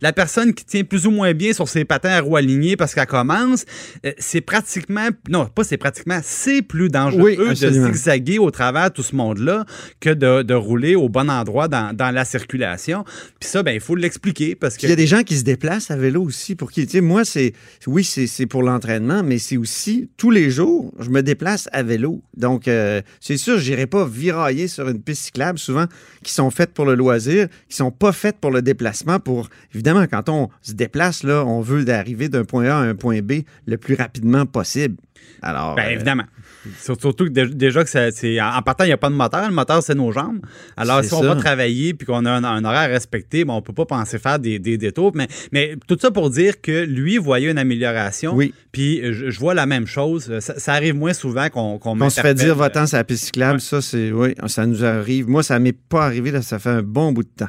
la 0.00 0.12
personne 0.12 0.54
qui 0.54 0.64
tient 0.64 0.84
plus 0.84 1.06
ou 1.06 1.10
moins 1.10 1.32
bien 1.34 1.52
sur 1.52 1.68
ses 1.68 1.84
patins 1.84 2.10
à 2.10 2.20
roues 2.20 2.36
alignées 2.36 2.76
parce 2.76 2.94
qu'elle 2.94 3.06
commence, 3.06 3.64
euh, 4.06 4.12
c'est 4.18 4.40
pratiquement, 4.40 5.08
non, 5.28 5.46
pas 5.46 5.64
c'est 5.64 5.76
pratiquement, 5.76 6.20
c'est 6.22 6.62
plus 6.62 6.88
dangereux 6.88 7.36
Oui, 7.38 7.43
de 7.46 7.52
absolument. 7.52 7.92
zigzaguer 7.92 8.38
au 8.38 8.50
travers 8.50 8.90
de 8.90 8.94
tout 8.94 9.02
ce 9.02 9.14
monde-là 9.14 9.64
que 10.00 10.10
de, 10.10 10.42
de 10.42 10.54
rouler 10.54 10.94
au 10.94 11.08
bon 11.08 11.30
endroit 11.30 11.68
dans, 11.68 11.94
dans 11.94 12.10
la 12.10 12.24
circulation. 12.24 13.04
Puis 13.40 13.48
ça, 13.48 13.62
ben, 13.62 13.72
il 13.72 13.80
faut 13.80 13.96
l'expliquer 13.96 14.54
parce 14.54 14.76
que. 14.76 14.86
Il 14.86 14.90
y 14.90 14.92
a 14.92 14.96
des 14.96 15.06
gens 15.06 15.22
qui 15.22 15.36
se 15.36 15.44
déplacent 15.44 15.90
à 15.90 15.96
vélo 15.96 16.22
aussi 16.22 16.54
pour 16.54 16.70
qui, 16.70 16.84
tu 16.86 16.92
sais, 16.92 17.00
moi, 17.00 17.24
c'est, 17.24 17.52
oui, 17.86 18.04
c'est, 18.04 18.46
pour 18.46 18.62
l'entraînement, 18.62 19.22
mais 19.22 19.38
c'est 19.38 19.56
aussi 19.56 20.08
tous 20.16 20.30
les 20.30 20.50
jours, 20.50 20.92
je 20.98 21.10
me 21.10 21.22
déplace 21.22 21.68
à 21.72 21.82
vélo. 21.82 22.22
Donc, 22.36 22.68
euh, 22.68 23.00
c'est 23.20 23.36
sûr, 23.36 23.58
je 23.58 23.70
n'irai 23.70 23.86
pas 23.86 24.06
virailler 24.06 24.68
sur 24.68 24.88
une 24.88 25.00
piste 25.00 25.22
cyclable, 25.22 25.58
souvent, 25.58 25.86
qui 26.22 26.32
sont 26.32 26.50
faites 26.50 26.72
pour 26.72 26.84
le 26.84 26.94
loisir, 26.94 27.48
qui 27.68 27.76
sont 27.76 27.90
pas 27.90 28.12
faites 28.12 28.36
pour 28.36 28.50
le 28.50 28.62
déplacement. 28.62 29.20
Pour, 29.20 29.48
évidemment, 29.74 30.06
quand 30.06 30.28
on 30.28 30.48
se 30.62 30.72
déplace, 30.72 31.22
là, 31.22 31.44
on 31.44 31.60
veut 31.60 31.84
d'arriver 31.84 32.28
d'un 32.28 32.44
point 32.44 32.66
A 32.66 32.76
à 32.76 32.80
un 32.80 32.94
point 32.94 33.20
B 33.20 33.42
le 33.66 33.76
plus 33.76 33.94
rapidement 33.94 34.46
possible. 34.46 34.96
Alors, 35.42 35.74
Ben, 35.74 35.86
euh, 35.86 35.90
évidemment. 35.90 36.24
Surtout 36.80 37.12
que 37.12 37.28
dé- 37.28 37.48
déjà 37.54 37.84
que 37.84 37.90
c'est 37.90 38.40
en 38.40 38.62
partant, 38.62 38.84
il 38.84 38.88
n'y 38.88 38.92
a 38.94 38.96
pas 38.96 39.10
de 39.10 39.14
moteur. 39.14 39.46
Le 39.46 39.54
moteur, 39.54 39.82
c'est 39.82 39.94
nos 39.94 40.10
jambes. 40.12 40.38
Alors, 40.78 41.04
si 41.04 41.12
on 41.12 41.20
ça. 41.20 41.34
va 41.34 41.36
travailler 41.36 41.92
puis 41.92 42.06
qu'on 42.06 42.24
a 42.24 42.30
un, 42.30 42.42
un 42.42 42.64
horaire 42.64 42.80
à 42.80 42.86
respecter, 42.86 43.44
ben, 43.44 43.52
on 43.52 43.56
ne 43.56 43.60
peut 43.62 43.74
pas 43.74 43.84
penser 43.84 44.18
faire 44.18 44.38
des, 44.38 44.58
des 44.58 44.78
détours. 44.78 45.12
Mais, 45.14 45.28
mais 45.52 45.76
tout 45.86 45.98
ça 46.00 46.10
pour 46.10 46.30
dire 46.30 46.62
que 46.62 46.84
lui 46.84 47.18
voyait 47.18 47.50
une 47.50 47.58
amélioration. 47.58 48.34
Oui. 48.34 48.54
Puis 48.72 49.00
euh, 49.02 49.12
je, 49.12 49.28
je 49.30 49.38
vois 49.38 49.52
la 49.52 49.66
même 49.66 49.86
chose. 49.86 50.38
Ça, 50.40 50.58
ça 50.58 50.72
arrive 50.72 50.94
moins 50.94 51.12
souvent 51.12 51.48
qu'on 51.50 51.78
qu'on 51.78 52.00
On 52.00 52.08
se 52.10 52.20
fait 52.22 52.32
dire 52.34 52.54
va-t'en 52.56 52.86
sur 52.86 52.96
la 52.96 53.04
piste 53.04 53.24
cyclable, 53.26 53.54
Ouais. 53.54 53.60
ça, 53.60 53.82
c'est. 53.82 54.10
Oui, 54.12 54.34
ça 54.46 54.64
nous 54.66 54.84
arrive. 54.84 55.28
Moi, 55.28 55.42
ça 55.42 55.58
m'est 55.58 55.72
pas 55.76 56.06
arrivé, 56.06 56.30
là, 56.30 56.40
ça 56.40 56.58
fait 56.58 56.70
un 56.70 56.82
bon 56.82 57.12
bout 57.12 57.24
de 57.24 57.28
temps. 57.36 57.48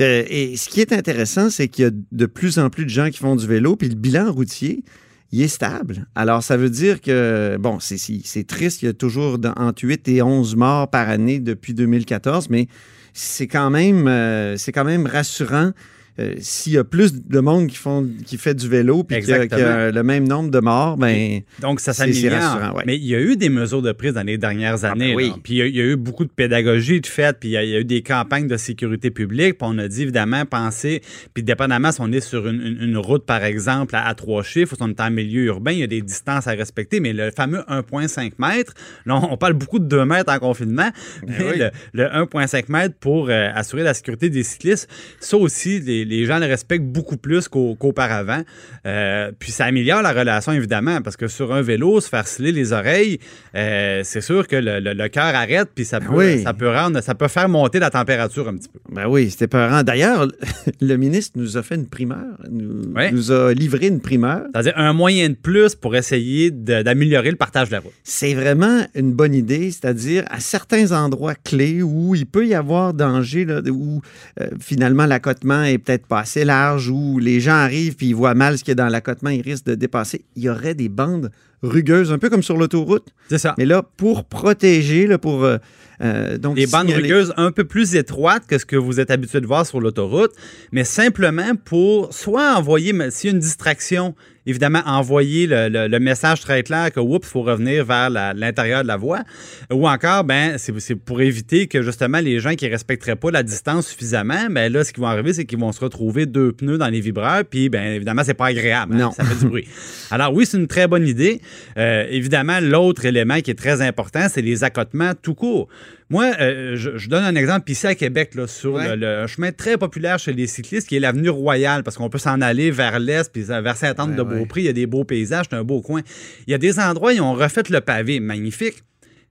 Euh, 0.00 0.24
et 0.28 0.56
ce 0.56 0.68
qui 0.68 0.80
est 0.80 0.92
intéressant, 0.92 1.48
c'est 1.50 1.68
qu'il 1.68 1.84
y 1.84 1.88
a 1.88 1.90
de 2.12 2.26
plus 2.26 2.58
en 2.58 2.70
plus 2.70 2.84
de 2.84 2.90
gens 2.90 3.08
qui 3.10 3.18
font 3.18 3.36
du 3.36 3.46
vélo, 3.46 3.76
puis 3.76 3.88
le 3.88 3.94
bilan 3.94 4.32
routier, 4.32 4.82
il 5.30 5.42
est 5.42 5.48
stable. 5.48 6.06
Alors, 6.14 6.42
ça 6.42 6.56
veut 6.56 6.70
dire 6.70 7.00
que, 7.00 7.56
bon, 7.58 7.78
c'est 7.80 8.46
triste, 8.46 8.82
il 8.82 8.86
y 8.86 8.88
a 8.88 8.94
toujours 8.94 9.38
entre 9.56 9.84
8 9.84 10.08
et 10.08 10.22
11 10.22 10.56
morts 10.56 10.88
par 10.88 11.08
année 11.08 11.38
depuis 11.38 11.74
2014, 11.74 12.48
mais 12.50 12.68
c'est 13.12 13.46
quand 13.46 13.70
même, 13.70 14.08
euh, 14.08 14.56
c'est 14.56 14.72
quand 14.72 14.84
même 14.84 15.06
rassurant. 15.06 15.72
Euh, 16.20 16.34
S'il 16.40 16.72
y 16.72 16.78
a 16.78 16.84
plus 16.84 17.14
de 17.14 17.40
monde 17.40 17.68
qui, 17.68 17.76
font, 17.76 18.08
qui 18.26 18.36
fait 18.38 18.54
du 18.54 18.68
vélo 18.68 19.04
puis 19.04 19.16
qu'il 19.20 19.28
y 19.30 19.32
a- 19.32 19.88
y 19.88 19.92
le 19.92 20.02
même 20.02 20.26
nombre 20.26 20.50
de 20.50 20.58
morts, 20.58 20.96
ben 20.96 21.40
Donc, 21.60 21.80
ça 21.80 21.92
s'améliore. 21.92 22.74
ouais. 22.76 22.82
Mais 22.86 22.96
il 22.96 23.04
y 23.06 23.14
a 23.14 23.20
eu 23.20 23.36
des 23.36 23.48
mesures 23.48 23.82
de 23.82 23.92
prise 23.92 24.12
dans 24.14 24.22
les 24.26 24.38
dernières 24.38 24.78
ben 24.80 24.90
années. 24.92 25.14
oui. 25.14 25.32
Puis 25.42 25.54
il 25.54 25.56
y, 25.58 25.62
a, 25.62 25.66
il 25.66 25.76
y 25.76 25.80
a 25.80 25.84
eu 25.84 25.96
beaucoup 25.96 26.24
de 26.24 26.30
pédagogie 26.30 27.00
de 27.00 27.06
fait, 27.06 27.38
puis 27.38 27.50
il 27.50 27.52
y, 27.52 27.56
a, 27.56 27.62
il 27.64 27.70
y 27.70 27.76
a 27.76 27.80
eu 27.80 27.84
des 27.84 28.02
campagnes 28.02 28.46
de 28.48 28.56
sécurité 28.56 29.10
publique. 29.10 29.58
Puis 29.58 29.68
on 29.70 29.78
a 29.78 29.86
dit, 29.88 30.02
évidemment, 30.02 30.44
penser, 30.44 31.02
puis 31.34 31.42
dépendamment 31.42 31.92
si 31.92 32.00
on 32.00 32.10
est 32.12 32.20
sur 32.20 32.46
une, 32.48 32.60
une- 32.60 32.78
une 32.82 32.96
route, 32.98 33.24
par 33.24 33.44
exemple, 33.44 33.94
à, 33.94 34.06
à 34.06 34.14
trois 34.14 34.42
chiffres, 34.42 34.72
ou 34.72 34.76
si 34.76 34.82
on 34.82 34.88
est 34.88 35.00
en 35.00 35.10
milieu 35.10 35.44
urbain, 35.44 35.72
il 35.72 35.78
y 35.78 35.82
a 35.82 35.86
des 35.86 36.02
distances 36.02 36.46
à 36.46 36.52
respecter. 36.52 37.00
Mais 37.00 37.12
le 37.12 37.30
fameux 37.30 37.60
1,5 37.68 38.32
mètres, 38.38 38.74
là, 39.06 39.16
on, 39.16 39.32
on 39.34 39.36
parle 39.36 39.52
beaucoup 39.54 39.78
de 39.78 39.84
2 39.86 40.04
mètres 40.04 40.32
en 40.32 40.38
confinement, 40.38 40.90
mais 41.26 41.36
oui. 41.40 41.58
le, 41.58 41.70
le 41.92 42.04
1,5 42.04 42.64
mètres 42.68 42.94
pour 42.98 43.28
euh, 43.30 43.50
assurer 43.54 43.82
la 43.82 43.94
sécurité 43.94 44.30
des 44.30 44.42
cyclistes, 44.42 44.88
ça 45.20 45.36
aussi, 45.36 45.80
les, 45.80 46.04
les 46.08 46.24
gens 46.24 46.38
le 46.38 46.46
respectent 46.46 46.84
beaucoup 46.86 47.16
plus 47.16 47.48
qu'au- 47.48 47.74
qu'auparavant. 47.74 48.42
Euh, 48.86 49.30
puis 49.38 49.52
ça 49.52 49.66
améliore 49.66 50.02
la 50.02 50.12
relation, 50.12 50.52
évidemment, 50.52 51.00
parce 51.02 51.16
que 51.16 51.28
sur 51.28 51.52
un 51.52 51.62
vélo, 51.62 52.00
se 52.00 52.08
faire 52.08 52.26
sciller 52.26 52.52
les 52.52 52.72
oreilles, 52.72 53.18
euh, 53.54 54.00
c'est 54.04 54.20
sûr 54.20 54.46
que 54.48 54.56
le, 54.56 54.80
le- 54.80 54.94
le 54.94 55.08
cœur 55.08 55.24
arrête, 55.34 55.68
puis 55.74 55.84
ça 55.84 56.00
peut, 56.00 56.06
oui. 56.12 56.42
ça, 56.42 56.54
peut 56.54 56.68
rendre, 56.70 57.00
ça 57.02 57.14
peut 57.14 57.28
faire 57.28 57.48
monter 57.48 57.78
la 57.78 57.90
température 57.90 58.48
un 58.48 58.56
petit 58.56 58.68
peu. 58.68 58.78
Ben 58.90 59.06
oui, 59.08 59.30
c'était 59.30 59.46
peurant. 59.48 59.82
D'ailleurs, 59.82 60.26
le 60.80 60.96
ministre 60.96 61.38
nous 61.38 61.56
a 61.56 61.62
fait 61.62 61.74
une 61.74 61.86
primeur, 61.88 62.24
nous, 62.50 63.30
a 63.32 63.52
livré 63.52 63.86
une 63.88 64.00
primeur. 64.00 64.42
C'est-à-dire 64.52 64.72
un 64.76 64.92
moyen 64.92 65.28
de 65.28 65.34
plus 65.34 65.74
pour 65.74 65.94
essayer 65.96 66.50
d'améliorer 66.50 67.30
le 67.30 67.36
partage 67.36 67.68
de 67.68 67.74
la 67.74 67.80
route. 67.80 67.92
C'est 68.04 68.34
vraiment 68.34 68.86
une 68.94 69.12
bonne 69.12 69.34
idée, 69.34 69.70
c'est-à-dire 69.70 70.24
à 70.30 70.40
certains 70.40 70.92
endroits 70.92 71.34
clés 71.34 71.82
où 71.82 72.14
il 72.14 72.26
peut 72.26 72.46
y 72.46 72.54
avoir 72.54 72.94
danger, 72.94 73.44
là, 73.44 73.60
où 73.70 74.00
euh, 74.40 74.48
finalement 74.60 75.06
l'accotement 75.06 75.64
est 75.64 75.78
peut-être 75.78 75.97
pas 76.06 76.20
assez 76.20 76.44
large, 76.44 76.88
où 76.88 77.18
les 77.18 77.40
gens 77.40 77.52
arrivent 77.52 77.96
puis 77.96 78.08
ils 78.08 78.14
voient 78.14 78.34
mal 78.34 78.58
ce 78.58 78.64
qu'il 78.64 78.72
y 78.72 78.72
a 78.72 78.74
dans 78.76 78.88
l'accotement, 78.88 79.30
ils 79.30 79.42
risquent 79.42 79.66
de 79.66 79.74
dépasser. 79.74 80.24
Il 80.36 80.42
y 80.42 80.48
aurait 80.48 80.74
des 80.74 80.88
bandes 80.88 81.30
rugueuses, 81.62 82.12
un 82.12 82.18
peu 82.18 82.30
comme 82.30 82.42
sur 82.42 82.56
l'autoroute, 82.56 83.06
C'est 83.28 83.38
ça. 83.38 83.54
mais 83.58 83.64
là, 83.64 83.82
pour 83.96 84.24
protéger, 84.24 85.06
là, 85.06 85.18
pour... 85.18 85.44
euh, 85.44 85.58
euh, 86.00 86.38
donc 86.38 86.54
Des 86.54 86.68
bandes 86.68 86.90
rugueuses 86.90 87.34
un 87.36 87.50
peu 87.50 87.64
plus 87.64 87.96
étroites 87.96 88.44
que 88.46 88.56
ce 88.58 88.64
que 88.64 88.76
vous 88.76 89.00
êtes 89.00 89.10
habitué 89.10 89.40
de 89.40 89.46
voir 89.46 89.66
sur 89.66 89.80
l'autoroute, 89.80 90.30
mais 90.70 90.84
simplement 90.84 91.56
pour 91.64 92.12
soit 92.14 92.54
envoyer, 92.56 92.92
s'il 93.10 93.30
y 93.30 93.32
a 93.32 93.34
une 93.34 93.40
distraction, 93.40 94.14
évidemment, 94.46 94.80
envoyer 94.86 95.48
le, 95.48 95.68
le- 95.68 95.88
le 95.88 95.98
message 95.98 96.40
très 96.40 96.62
clair 96.62 96.92
que, 96.92 97.00
oups, 97.00 97.26
il 97.26 97.28
faut 97.30 97.42
revenir 97.42 97.84
vers 97.84 98.10
l'intérieur 98.10 98.82
de 98.84 98.86
la 98.88 98.96
voie, 98.96 99.24
ou 99.72 99.88
encore, 99.88 100.22
ben, 100.22 100.56
c'est 100.56 100.72
c'est 100.78 100.94
pour 100.94 101.20
éviter 101.20 101.66
que, 101.66 101.82
justement, 101.82 102.20
les 102.20 102.38
gens 102.38 102.54
qui 102.54 102.64
ne 102.66 102.70
respecteraient 102.70 103.16
pas 103.16 103.32
la 103.32 103.42
distance 103.42 103.88
suffisamment, 103.88 104.46
ben 104.50 104.72
là, 104.72 104.84
ce 104.84 104.92
qui 104.92 105.00
va 105.00 105.08
arriver, 105.08 105.32
c'est 105.32 105.46
qu'ils 105.46 105.58
vont 105.58 105.72
se 105.72 105.80
retrouver 105.80 106.26
deux 106.26 106.52
pneus 106.52 106.78
dans 106.78 106.86
les 106.88 107.00
vibreurs, 107.00 107.42
puis, 107.44 107.68
ben, 107.70 107.94
évidemment, 107.94 108.22
c'est 108.24 108.34
pas 108.34 108.46
agréable. 108.46 108.94
hein, 108.94 108.98
Non. 108.98 109.10
ça 109.10 109.24
fait 109.24 109.34
du 109.40 109.46
bruit. 109.46 109.66
Alors 110.12 110.32
oui, 110.32 110.46
c'est 110.46 110.58
une 110.58 110.68
très 110.68 110.86
bonne 110.86 111.08
idée. 111.08 111.40
Euh, 111.76 112.06
évidemment, 112.10 112.60
l'autre 112.60 113.04
élément 113.04 113.40
qui 113.40 113.50
est 113.50 113.58
très 113.58 113.82
important, 113.82 114.26
c'est 114.28 114.42
les 114.42 114.64
accotements 114.64 115.12
tout 115.20 115.34
court. 115.34 115.68
Moi, 116.10 116.32
euh, 116.40 116.74
je, 116.76 116.96
je 116.96 117.08
donne 117.08 117.24
un 117.24 117.34
exemple 117.34 117.70
ici 117.70 117.86
à 117.86 117.94
Québec, 117.94 118.34
là, 118.34 118.46
sur 118.46 118.74
Ouais. 118.74 118.96
le, 118.96 119.22
le 119.22 119.26
chemin 119.26 119.52
très 119.52 119.76
populaire 119.76 120.18
chez 120.18 120.32
les 120.32 120.46
cyclistes, 120.46 120.88
qui 120.88 120.96
est 120.96 121.00
l'avenue 121.00 121.28
Royale, 121.28 121.82
parce 121.82 121.96
qu'on 121.96 122.08
peut 122.08 122.18
s'en 122.18 122.40
aller 122.40 122.70
vers 122.70 122.98
l'est, 122.98 123.30
puis 123.32 123.42
vers 123.42 123.76
Saint-Anne-de-Beaupré. 123.76 124.62
Il 124.62 124.64
y 124.64 124.68
a 124.68 124.72
des 124.72 124.86
beaux 124.86 125.04
paysages, 125.04 125.46
c'est 125.50 125.56
un 125.56 125.64
beau 125.64 125.80
coin. 125.82 126.00
Il 126.46 126.50
y 126.50 126.54
a 126.54 126.58
des 126.58 126.78
endroits, 126.80 127.12
ils 127.12 127.20
ont 127.20 127.34
refait 127.34 127.62
le 127.68 127.80
pavé, 127.80 128.20
magnifique. 128.20 128.82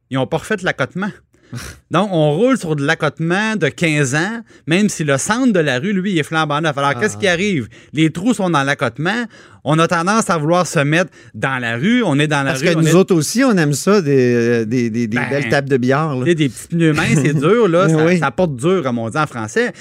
Ils 0.10 0.16
n'ont 0.16 0.28
pas 0.28 0.38
refait 0.38 0.56
l'accotement. 0.64 1.10
Donc, 1.92 2.10
on 2.12 2.36
roule 2.36 2.58
sur 2.58 2.76
de 2.76 2.86
l'accotement 2.86 3.56
de 3.56 3.70
15 3.70 4.16
ans, 4.16 4.42
même 4.68 4.90
si 4.90 5.04
le 5.06 5.18
centre 5.18 5.54
de 5.54 5.60
la 5.60 5.80
rue, 5.80 5.94
lui, 5.94 6.12
il 6.12 6.20
est 6.20 6.24
flambant 6.24 6.60
neuf. 6.62 6.78
Alors, 6.78 7.00
qu'est-ce 7.00 7.16
qui 7.18 7.28
arrive? 7.28 7.70
Les 7.94 8.10
trous 8.12 8.34
sont 8.34 8.50
dans 8.50 8.64
l'accotement. 8.64 9.24
On 9.70 9.78
a 9.80 9.88
tendance 9.88 10.30
à 10.30 10.38
vouloir 10.38 10.66
se 10.66 10.80
mettre 10.80 11.12
dans 11.34 11.60
la 11.60 11.76
rue. 11.76 12.02
On 12.04 12.18
est 12.20 12.28
dans 12.28 12.44
la 12.44 12.52
Parce 12.52 12.62
rue. 12.64 12.68
que 12.70 12.78
on 12.78 12.82
nous 12.82 12.88
est- 12.88 12.94
autres 12.94 13.14
aussi, 13.14 13.44
on 13.44 13.52
aime 13.58 13.74
ça, 13.74 14.02
des, 14.02 14.66
des, 14.66 14.90
des- 14.90 15.08
des 15.08 15.18
Ben, 15.18 15.30
belles 15.30 15.50
tables 15.50 15.68
de 15.68 15.76
billard. 15.76 16.16
là. 16.18 16.24
Des 16.34 16.48
petits 16.48 16.68
pneus 16.70 16.94
minces, 16.94 17.20
c'est 17.22 17.34
dur, 17.38 17.68
là. 17.68 17.90
Ça, 17.90 18.06
oui. 18.06 18.18
ça 18.20 18.32
porte 18.32 18.56
dur, 18.56 18.82
comme 18.82 18.98
on 18.98 19.10
dit 19.10 19.18
en 19.18 19.28
français. 19.28 19.74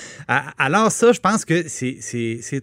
Alors, 0.59 0.91
ça, 0.91 1.13
je 1.13 1.21
pense 1.21 1.45
que 1.45 1.65
c'est- 1.69 2.01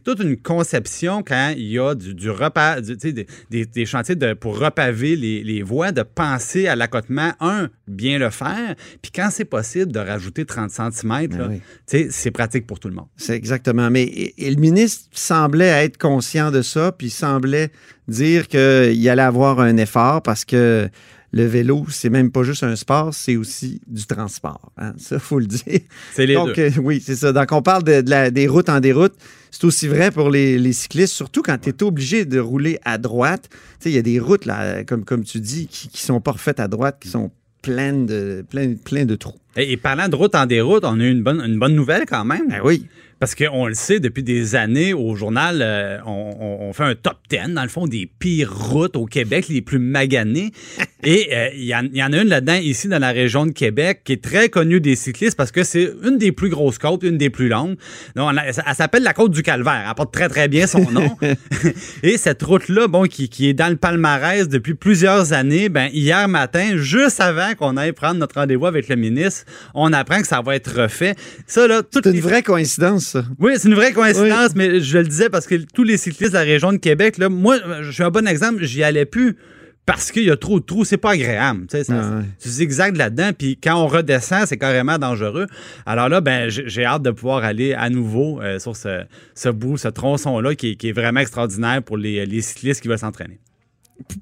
toute 0.04 0.20
une 0.22 0.36
conception 0.38 1.24
quand 1.26 1.54
il 1.56 1.68
y 1.72 1.80
a 1.80 1.96
du, 1.96 2.14
du 2.14 2.30
repa- 2.30 2.82
du- 2.82 2.98
tu 2.98 3.10
sais, 3.10 3.26
des, 3.50 3.66
des- 3.66 3.86
chantiers 3.86 4.16
de, 4.16 4.34
pour 4.34 4.60
repaver 4.60 5.16
les, 5.16 5.44
les 5.44 5.62
voies, 5.62 5.92
de 5.92 6.04
penser 6.04 6.68
à 6.68 6.76
l'accotement, 6.76 7.32
un, 7.40 7.70
bien 7.88 8.20
le 8.20 8.30
faire, 8.32 8.76
puis 9.02 9.12
quand 9.14 9.30
c'est 9.32 9.46
possible, 9.46 9.92
de 9.92 10.00
rajouter 10.00 10.46
30 10.46 10.72
cm, 10.72 11.28
oui. 11.50 12.08
c'est 12.10 12.32
pratique 12.32 12.66
pour 12.68 12.80
tout 12.80 12.90
le 12.90 12.96
monde. 12.96 13.08
C'est 13.18 13.36
exactement. 13.36 13.90
Mais 13.90 14.04
et, 14.04 14.48
et 14.48 14.50
le 14.52 14.60
ministre 14.60 15.06
semblait 15.14 15.86
être 15.86 15.98
conscient 15.98 16.52
de 16.52 16.62
ça, 16.62 16.92
puis 16.92 17.10
semblait 17.14 17.72
dire 18.08 18.48
qu'il 18.48 19.10
allait 19.10 19.22
avoir 19.22 19.60
un 19.60 19.78
effort 19.78 20.22
parce 20.22 20.44
que 20.46 20.90
le 21.36 21.46
vélo, 21.46 21.86
c'est 21.90 22.12
même 22.12 22.30
pas 22.32 22.44
juste 22.44 22.62
un 22.64 22.76
sport, 22.76 23.12
c'est 23.14 23.38
aussi 23.38 23.82
du 23.88 24.06
transport. 24.06 24.72
hein. 24.78 24.94
Ça, 24.98 25.18
faut 25.18 25.40
le 25.40 25.48
dire. 25.48 25.80
C'est 26.14 26.28
les 26.28 26.36
Donc, 26.36 26.56
deux. 26.56 26.62
euh, 26.62 26.72
oui, 26.84 27.02
c'est 27.04 27.16
ça. 27.16 27.32
Donc, 27.34 27.52
on 27.52 27.64
parle 27.64 27.84
de, 27.84 28.02
de 28.02 28.10
la- 28.10 28.30
des 28.30 28.48
routes 28.48 28.70
en 28.70 28.80
déroute. 28.80 29.14
C'est 29.50 29.64
aussi 29.66 29.88
vrai 29.88 30.12
pour 30.12 30.30
les, 30.30 30.60
les 30.60 30.74
cyclistes, 30.74 31.14
surtout 31.14 31.42
quand 31.42 31.58
tu 31.60 31.70
es 31.70 31.84
obligé 31.84 32.26
de 32.26 32.40
rouler 32.40 32.80
à 32.86 32.98
droite. 33.00 33.50
Tu 33.52 33.58
sais, 33.80 33.90
il 33.92 33.96
y 33.96 33.98
a 33.98 34.04
des 34.04 34.20
routes, 34.20 34.46
là, 34.46 34.84
comme, 34.84 35.06
comme 35.06 35.24
tu 35.24 35.40
dis, 35.40 35.66
qui, 35.68 35.88
qui 35.88 36.02
sont 36.04 36.22
pas 36.22 36.34
refaites 36.34 36.60
à 36.60 36.68
droite, 36.68 36.98
qui 37.02 37.08
sont 37.10 37.32
pleines 37.64 38.06
de, 38.06 38.46
pleines, 38.48 38.78
pleines 38.78 39.08
de 39.08 39.16
trous. 39.16 39.40
Et, 39.56 39.72
et 39.72 39.78
parlant 39.78 40.10
de 40.10 40.16
route 40.16 40.36
en 40.36 40.46
déroute, 40.46 40.84
on 40.86 41.00
a 41.00 41.04
eu 41.04 41.10
une 41.12 41.24
bonne, 41.24 41.42
une 41.42 41.58
bonne 41.58 41.74
nouvelle 41.76 42.06
quand 42.08 42.26
même. 42.26 42.48
Ben 42.50 42.62
oui. 42.64 42.86
Parce 43.24 43.36
qu'on 43.36 43.68
le 43.68 43.74
sait, 43.74 44.02
depuis 44.02 44.22
des 44.22 44.54
années, 44.54 44.94
au 44.94 45.16
journal, 45.16 45.60
euh, 45.62 45.98
on, 46.06 46.74
fait 46.74 46.84
un 46.84 46.94
top 46.94 47.20
10, 47.30 47.54
dans 47.54 47.64
le 47.64 47.70
fond, 47.70 47.88
des 47.88 48.06
pires 48.06 48.54
routes 48.54 48.98
au 48.98 49.06
Québec, 49.06 49.46
les 49.48 49.62
plus 49.62 49.80
maganées. 49.80 50.52
Et 51.06 51.30
euh, 51.34 51.50
il 51.56 51.64
y, 51.64 51.76
en- 51.76 51.84
il 51.86 51.98
y 51.98 52.04
en 52.04 52.12
a 52.14 52.22
une 52.22 52.30
là-dedans, 52.30 52.56
ici, 52.56 52.88
dans 52.88 53.00
la 53.00 53.12
région 53.12 53.46
de 53.46 53.52
Québec, 53.52 54.02
qui 54.04 54.14
est 54.14 54.24
très 54.24 54.48
connue 54.50 54.80
des 54.80 54.96
cyclistes 54.96 55.36
parce 55.36 55.52
que 55.52 55.64
c'est 55.64 55.90
une 56.04 56.18
des 56.18 56.32
plus 56.32 56.50
grosses 56.50 56.78
côtes, 56.78 57.04
une 57.04 57.18
des 57.18 57.30
plus 57.30 57.50
longues. 57.50 57.76
Donc, 58.16 58.32
elle, 58.32 58.54
elle 58.66 58.76
s'appelle 58.76 59.04
la 59.04 59.14
côte 59.14 59.32
du 59.32 59.42
Calvaire. 59.44 59.86
Elle 59.88 59.96
porte 59.96 60.14
très, 60.14 60.30
très 60.30 60.48
bien 60.48 60.66
son 60.66 60.90
nom. 60.92 61.18
Et 62.04 62.18
cette 62.18 62.42
route-là, 62.44 62.88
bon, 62.88 63.04
qui, 63.04 63.28
qui 63.28 63.50
est 63.50 63.54
dans 63.54 63.70
le 63.70 63.76
palmarès 63.76 64.48
depuis 64.48 64.76
plusieurs 64.76 65.34
années, 65.34 65.68
ben, 65.70 65.90
hier 65.94 66.28
matin, 66.28 66.78
juste 66.78 67.20
avant 67.20 67.54
qu'on 67.58 67.76
aille 67.76 67.92
prendre 67.92 68.20
notre 68.20 68.36
rendez-vous 68.36 68.66
avec 68.66 68.88
le 68.88 68.96
ministre, 68.96 69.44
on 69.74 69.92
apprend 69.92 70.22
que 70.22 70.28
ça 70.28 70.42
va 70.42 70.56
être 70.56 70.84
refait. 70.84 71.16
Ça, 71.48 71.68
là, 71.68 71.84
C'est 71.92 72.06
une 72.06 72.14
les 72.14 72.22
vraie 72.22 72.44
coïncidence, 72.44 73.13
ça. 73.14 73.26
oui, 73.40 73.54
c'est 73.58 73.68
une 73.68 73.76
vraie 73.76 73.94
coïncidence, 73.94 74.56
mais 74.56 74.80
je 74.82 74.98
le 74.98 75.06
disais 75.08 75.30
parce 75.30 75.48
que 75.48 75.56
tous 75.74 75.84
les 75.84 75.98
cyclistes 75.98 76.32
de 76.34 76.38
la 76.38 76.44
région 76.44 76.72
de 76.74 76.78
Québec, 76.78 77.18
là, 77.18 77.30
moi, 77.30 77.58
je 77.82 77.92
suis 77.92 78.04
un 78.04 78.10
bon 78.12 78.28
exemple, 78.28 78.64
j'y 78.64 78.84
allais 78.84 79.06
plus 79.06 79.38
parce 79.86 80.12
qu'il 80.14 80.24
y 80.24 80.32
a 80.32 80.38
trop 80.38 80.62
de 80.62 80.66
trous, 80.66 80.86
c'est 80.86 80.96
pas 80.98 81.12
agréable. 81.12 81.68
Tu 81.70 81.76
sais, 81.78 81.84
ça- 81.84 81.94
ouais. 82.18 82.24
Tu 82.42 82.48
zigzags 82.48 82.96
là-dedans, 82.96 83.32
puis 83.38 83.58
quand 83.62 83.76
on 83.76 83.88
redescend, 83.88 84.46
c'est 84.48 84.58
carrément 84.58 84.98
dangereux. 84.98 85.46
Alors 85.86 86.08
là, 86.08 86.22
ben, 86.22 86.48
j'ai 86.50 86.86
hâte 86.86 87.02
de 87.02 87.12
pouvoir 87.12 87.44
aller 87.44 87.74
à 87.74 87.90
nouveau 87.90 88.42
euh, 88.42 88.60
sur 88.60 88.78
ce, 88.78 89.04
ce 89.36 89.50
bout, 89.50 89.78
ce 89.78 89.90
tronçon-là, 89.90 90.56
qui, 90.56 90.70
est- 90.72 90.76
qui 90.76 90.88
est 90.90 90.94
vraiment 90.94 91.20
extraordinaire 91.20 91.84
pour 91.84 91.98
les, 91.98 92.26
les 92.26 92.42
cyclistes 92.42 92.82
qui 92.82 92.88
veulent 92.88 92.98
s'entraîner. 93.00 93.40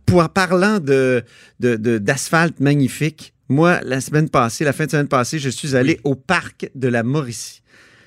pour 0.05 0.27
parlant 0.29 0.79
de- 0.79 1.23
d'asphalte 1.59 2.59
magnifique, 2.59 3.33
moi, 3.47 3.79
la 3.83 4.01
semaine 4.01 4.29
passée, 4.29 4.63
la 4.63 4.73
fin 4.73 4.85
de 4.85 4.91
semaine 4.91 5.07
passée, 5.07 5.37
je 5.39 5.49
suis 5.49 5.75
allé 5.75 5.99
au 6.03 6.15
parc 6.15 6.69
de 6.73 6.87
la 6.87 7.03
Mauricie. 7.03 7.61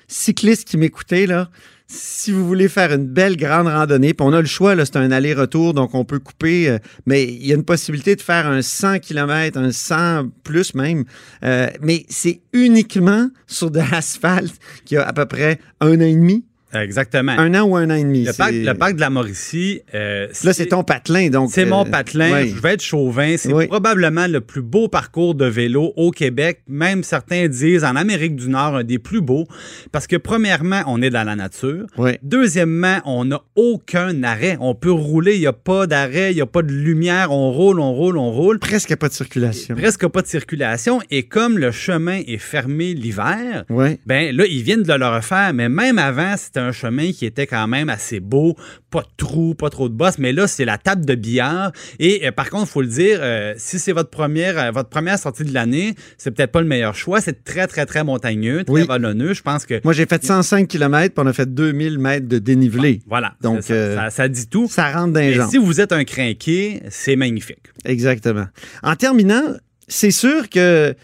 Cyclistes 0.07 0.67
qui 0.67 0.77
m'écoutaient, 0.77 1.27
là, 1.27 1.49
si 1.87 2.31
vous 2.31 2.45
voulez 2.47 2.67
faire 2.67 2.91
une 2.91 3.05
belle 3.05 3.37
grande 3.37 3.67
randonnée, 3.67 4.13
puis 4.13 4.25
on 4.25 4.33
a 4.33 4.41
le 4.41 4.47
choix, 4.47 4.75
c'est 4.85 4.95
un 4.95 5.11
aller-retour, 5.11 5.73
donc 5.73 5.93
on 5.93 6.03
peut 6.03 6.19
couper, 6.19 6.69
euh, 6.69 6.79
mais 7.05 7.23
il 7.23 7.45
y 7.45 7.51
a 7.51 7.55
une 7.55 7.65
possibilité 7.65 8.15
de 8.15 8.21
faire 8.21 8.47
un 8.47 8.61
100 8.61 8.99
km, 8.99 9.59
un 9.59 9.71
100 9.71 10.29
plus 10.43 10.73
même, 10.73 11.05
euh, 11.43 11.69
mais 11.81 12.05
c'est 12.09 12.41
uniquement 12.53 13.29
sur 13.45 13.69
de 13.69 13.79
l'asphalte 13.79 14.55
qui 14.85 14.97
a 14.97 15.07
à 15.07 15.13
peu 15.13 15.25
près 15.25 15.59
un 15.79 15.97
an 15.97 16.01
et 16.01 16.15
demi, 16.15 16.43
Exactement. 16.73 17.31
un 17.33 17.53
an 17.55 17.63
ou 17.63 17.75
un 17.75 17.89
an 17.89 17.95
et 17.95 18.03
demi. 18.03 18.23
le, 18.25 18.33
parc, 18.33 18.51
C'est- 18.51 18.63
le 18.63 18.73
parc 18.73 18.95
de 18.95 18.99
la 19.01 19.09
Mauricie, 19.09 19.81
euh, 19.93 20.27
Là, 20.43 20.53
c'est 20.53 20.65
ton 20.67 20.83
patelin, 20.83 21.29
donc. 21.29 21.49
C'est 21.51 21.65
mon 21.65 21.85
euh, 21.85 21.89
patelin. 21.89 22.31
ouais. 22.31 22.47
Je 22.49 22.61
vais 22.61 22.73
être 22.73 22.81
chauvin. 22.83 23.35
C'est 23.37 23.53
Oui. 23.53 23.67
probablement 23.67 24.27
le 24.27 24.41
plus 24.41 24.61
beau 24.61 24.87
parcours 24.87 25.35
de 25.35 25.45
vélo 25.45 25.93
au 25.95 26.11
Québec. 26.11 26.61
Même 26.67 27.03
certains 27.03 27.47
disent 27.47 27.83
en 27.83 27.95
Amérique 27.95 28.35
du 28.35 28.49
Nord, 28.49 28.75
un 28.77 28.83
des 28.83 28.99
plus 28.99 29.21
beaux. 29.21 29.45
Parce 29.91 30.07
que, 30.07 30.15
premièrement, 30.17 30.81
on 30.87 31.01
est 31.01 31.09
dans 31.09 31.23
la 31.23 31.35
nature. 31.35 31.85
Ouais. 31.97 32.19
Deuxièmement, 32.23 32.97
on 33.05 33.25
n'a 33.25 33.41
aucun 33.55 34.23
arrêt. 34.23 34.57
On 34.59 34.75
peut 34.75 34.91
rouler. 34.91 35.35
Il 35.35 35.39
n'y 35.41 35.47
a 35.47 35.53
pas 35.53 35.87
d'arrêt. 35.87 36.31
Il 36.31 36.35
n'y 36.35 36.41
a 36.41 36.45
pas 36.45 36.61
de 36.61 36.71
lumière. 36.71 37.31
On 37.31 37.51
roule, 37.51 37.79
on 37.79 37.93
roule, 37.93 38.17
on 38.17 38.31
roule. 38.31 38.59
Presque 38.59 38.95
pas 38.95 39.07
de 39.07 39.13
circulation. 39.13 39.75
Presque 39.75 40.07
pas 40.07 40.21
de 40.21 40.27
circulation. 40.27 40.99
Et 41.11 41.23
comme 41.23 41.57
le 41.57 41.71
chemin 41.71 42.21
est 42.27 42.37
fermé 42.37 42.93
l'hiver, 42.93 43.63
ben 44.05 44.35
là, 44.35 44.45
ils 44.45 44.61
viennent 44.63 44.83
de 44.83 44.93
le 44.93 45.07
refaire, 45.07 45.53
mais 45.53 45.69
même 45.69 45.99
avant, 45.99 46.35
c'était 46.37 46.54
un 46.59 46.71
chemin 46.71 47.11
qui 47.11 47.25
était 47.25 47.47
quand 47.47 47.67
même 47.67 47.89
assez 47.89 48.19
beau, 48.19 48.55
pas 48.91 49.01
de 49.01 49.07
trous, 49.17 49.55
pas 49.55 49.69
trop 49.69 49.89
de 49.89 49.93
bosses, 49.93 50.17
mais 50.17 50.31
là, 50.33 50.47
c'est 50.47 50.65
la 50.65 50.77
table 50.77 51.05
de 51.05 51.15
billard. 51.15 51.71
Et 51.99 52.27
euh, 52.27 52.31
par 52.31 52.49
contre, 52.49 52.65
il 52.69 52.71
faut 52.71 52.81
le 52.81 52.87
dire, 52.87 53.19
euh, 53.21 53.53
si 53.57 53.79
c'est 53.79 53.91
votre 53.91 54.09
première, 54.09 54.57
euh, 54.59 54.71
votre 54.71 54.89
première 54.89 55.19
sortie 55.19 55.43
de 55.43 55.53
l'année, 55.53 55.95
c'est 56.17 56.31
peut-être 56.31 56.51
pas 56.51 56.61
le 56.61 56.67
meilleur 56.67 56.95
choix. 56.95 57.21
C'est 57.21 57.43
très, 57.43 57.67
très, 57.67 57.85
très 57.85 58.03
montagneux, 58.03 58.63
très 58.63 58.73
Oui. 58.73 58.85
vallonneux. 58.85 59.33
Je 59.33 59.41
pense 59.41 59.65
que. 59.65 59.79
Moi, 59.83 59.93
j'ai 59.93 60.05
fait 60.05 60.23
105 60.23 60.67
km, 60.67 61.13
puis 61.13 61.23
on 61.25 61.27
a 61.27 61.33
fait 61.33 61.53
2000 61.53 61.99
mètres 61.99 62.27
de 62.27 62.39
dénivelé. 62.39 63.01
Voilà. 63.07 63.33
Donc, 63.41 63.63
ça, 63.63 63.95
ça- 63.95 64.09
ça 64.09 64.27
dit 64.27 64.47
tout. 64.47 64.67
Ça 64.69 64.91
rentre 64.91 65.19
Et 65.19 65.33
jambes. 65.33 65.49
si 65.49 65.57
vous 65.57 65.81
êtes 65.81 65.91
un 65.91 66.03
crinqué, 66.03 66.81
c'est 66.89 67.15
magnifique. 67.15 67.59
Exactement. 67.85 68.45
En 68.83 68.95
terminant, 68.95 69.43
c'est 69.87 70.11
sûr 70.11 70.49
que 70.49 70.95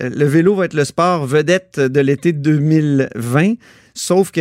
le 0.00 0.24
vélo 0.26 0.54
va 0.54 0.66
être 0.66 0.74
le 0.74 0.84
sport 0.84 1.26
vedette 1.26 1.80
de 1.80 2.00
l'été 2.00 2.32
2020. 2.32 3.54
Sauf 4.00 4.30
que 4.30 4.40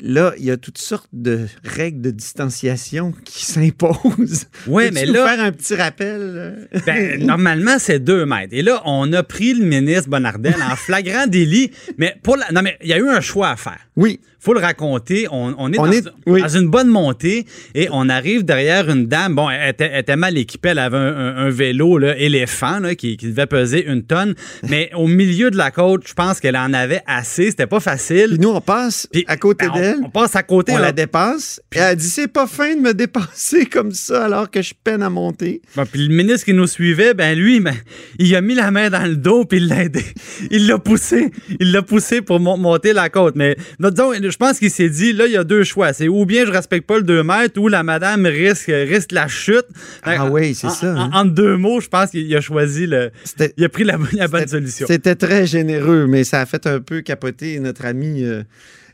là, 0.00 0.32
il 0.38 0.44
y 0.44 0.50
a 0.52 0.56
toutes 0.56 0.78
sortes 0.78 1.08
de 1.12 1.48
règles 1.64 2.00
de 2.02 2.12
distanciation 2.12 3.12
qui 3.24 3.44
s'imposent. 3.52 4.44
Peux-tu 4.64 4.94
mais 4.94 5.06
là- 5.06 5.26
faire 5.26 5.44
un 5.44 5.50
petit 5.50 5.74
rappel. 5.74 6.68
Ben, 6.86 7.20
normalement, 7.26 7.80
c'est 7.80 7.98
deux 7.98 8.24
mètres. 8.26 8.52
Et 8.52 8.62
là, 8.62 8.80
on 8.84 9.12
a 9.12 9.24
pris 9.24 9.54
le 9.54 9.64
ministre 9.64 10.08
Bonardel 10.08 10.54
en 10.62 10.76
flagrant 10.76 11.26
délit. 11.26 11.72
Mais 11.98 12.14
pour 12.22 12.36
la... 12.36 12.52
Non, 12.52 12.62
mais 12.62 12.78
il 12.80 12.90
y 12.90 12.92
a 12.92 12.98
eu 12.98 13.08
un 13.08 13.20
choix 13.20 13.48
à 13.50 13.56
faire. 13.56 13.80
Oui, 13.94 14.20
faut 14.40 14.54
le 14.54 14.60
raconter. 14.60 15.26
On, 15.30 15.54
on 15.58 15.70
est, 15.72 15.78
On 15.78 15.84
dans, 15.84 15.92
est- 15.92 16.08
oui. 16.26 16.40
dans 16.40 16.48
une 16.48 16.68
bonne 16.70 16.88
montée 16.88 17.44
et 17.74 17.88
on 17.90 18.08
arrive 18.08 18.42
derrière 18.42 18.88
une 18.88 19.06
dame. 19.06 19.34
Bon, 19.34 19.50
elle 19.50 19.68
était, 19.68 19.90
elle 19.92 20.00
était 20.00 20.16
mal 20.16 20.38
équipée. 20.38 20.70
Elle 20.70 20.78
avait 20.78 20.96
un, 20.96 21.14
un- 21.14 21.36
un 21.36 21.50
vélo 21.50 21.98
là, 21.98 22.16
éléphant 22.16 22.78
là, 22.80 22.94
qui, 22.94 23.18
qui 23.18 23.26
devait 23.26 23.44
peser 23.46 23.84
une 23.84 24.02
tonne. 24.02 24.34
Mais 24.68 24.90
au 24.94 25.06
milieu 25.08 25.50
de 25.50 25.58
la 25.58 25.70
côte, 25.70 26.08
je 26.08 26.14
pense 26.14 26.40
qu'elle 26.40 26.56
en 26.56 26.72
avait 26.72 27.02
assez. 27.06 27.50
C'était 27.50 27.66
pas 27.66 27.80
facile. 27.80 28.28
puis 28.30 28.38
nous, 28.38 28.48
on 28.48 28.62
passe 28.62 29.06
Puis, 29.12 29.24
à 29.28 29.36
côté 29.36 29.66
ben, 29.68 29.74
d'elle. 29.74 29.96
On, 30.04 30.08
passe 30.10 30.36
à 30.36 30.42
côté. 30.42 30.72
On 30.72 30.76
là. 30.76 30.84
la 30.84 30.92
dépasse. 30.92 31.60
Et 31.74 31.78
elle 31.78 31.96
dit 31.96 32.08
c'est 32.08 32.28
pas 32.28 32.46
fin 32.46 32.74
de 32.74 32.80
me 32.80 32.94
dépasser 32.94 33.66
comme 33.70 33.92
ça 33.92 34.24
alors 34.24 34.50
que 34.50 34.62
je 34.62 34.72
peine 34.82 35.02
à 35.02 35.10
monter. 35.10 35.60
Bon, 35.76 35.84
puis 35.84 36.08
le 36.08 36.14
ministre 36.14 36.46
qui 36.46 36.54
nous 36.54 36.66
suivait, 36.66 37.12
ben 37.12 37.38
lui, 37.38 37.60
ben, 37.60 37.74
il 38.18 38.34
a 38.34 38.40
mis 38.40 38.54
la 38.54 38.70
main 38.70 38.88
dans 38.88 39.04
le 39.06 39.16
dos 39.16 39.44
puis 39.44 39.58
il 39.58 39.68
l'a 39.68 39.84
aidé. 39.84 40.02
Il 40.50 40.66
l'a 40.66 40.78
poussé. 40.78 41.30
Il 41.60 41.72
l'a 41.72 41.82
poussé 41.82 42.22
pour 42.22 42.40
mon- 42.40 42.56
monter 42.56 42.92
la 42.94 43.08
côte. 43.10 43.34
Mais 43.36 43.54
disons, 43.90 44.12
je 44.14 44.36
pense 44.36 44.58
qu'il 44.58 44.70
s'est 44.70 44.88
dit, 44.88 45.12
là, 45.12 45.26
il 45.26 45.32
y 45.32 45.36
a 45.36 45.44
deux 45.44 45.64
choix. 45.64 45.92
C'est 45.92 46.08
ou 46.08 46.24
bien 46.26 46.46
je 46.46 46.50
respecte 46.52 46.86
pas 46.86 46.96
le 46.98 47.02
2 47.02 47.22
mètres 47.22 47.60
ou 47.60 47.68
la 47.68 47.82
madame 47.82 48.26
risque, 48.26 48.70
risque 48.70 49.12
la 49.12 49.28
chute. 49.28 49.66
Ah 50.02 50.26
oui, 50.26 50.54
c'est 50.54 50.68
En- 50.68 50.70
ça, 50.70 50.94
en- 50.94 50.96
hein. 51.00 51.10
En, 51.12 51.24
deux 51.24 51.56
mots, 51.56 51.80
je 51.80 51.88
pense 51.88 52.10
qu'il 52.10 52.34
a 52.36 52.40
choisi 52.40 52.86
le. 52.86 53.10
C'était 53.24 53.52
Il 53.56 53.64
a 53.64 53.68
pris 53.68 53.84
la, 53.84 53.98
la 54.14 54.28
bonne 54.28 54.46
solution. 54.46 54.86
C'était 54.86 55.14
très 55.14 55.46
généreux, 55.46 56.06
mais 56.06 56.24
ça 56.24 56.40
a 56.40 56.46
fait 56.46 56.66
un 56.66 56.80
peu 56.80 57.00
capoter 57.00 57.58
notre 57.60 57.84
amie 57.84 58.24
euh, 58.24 58.42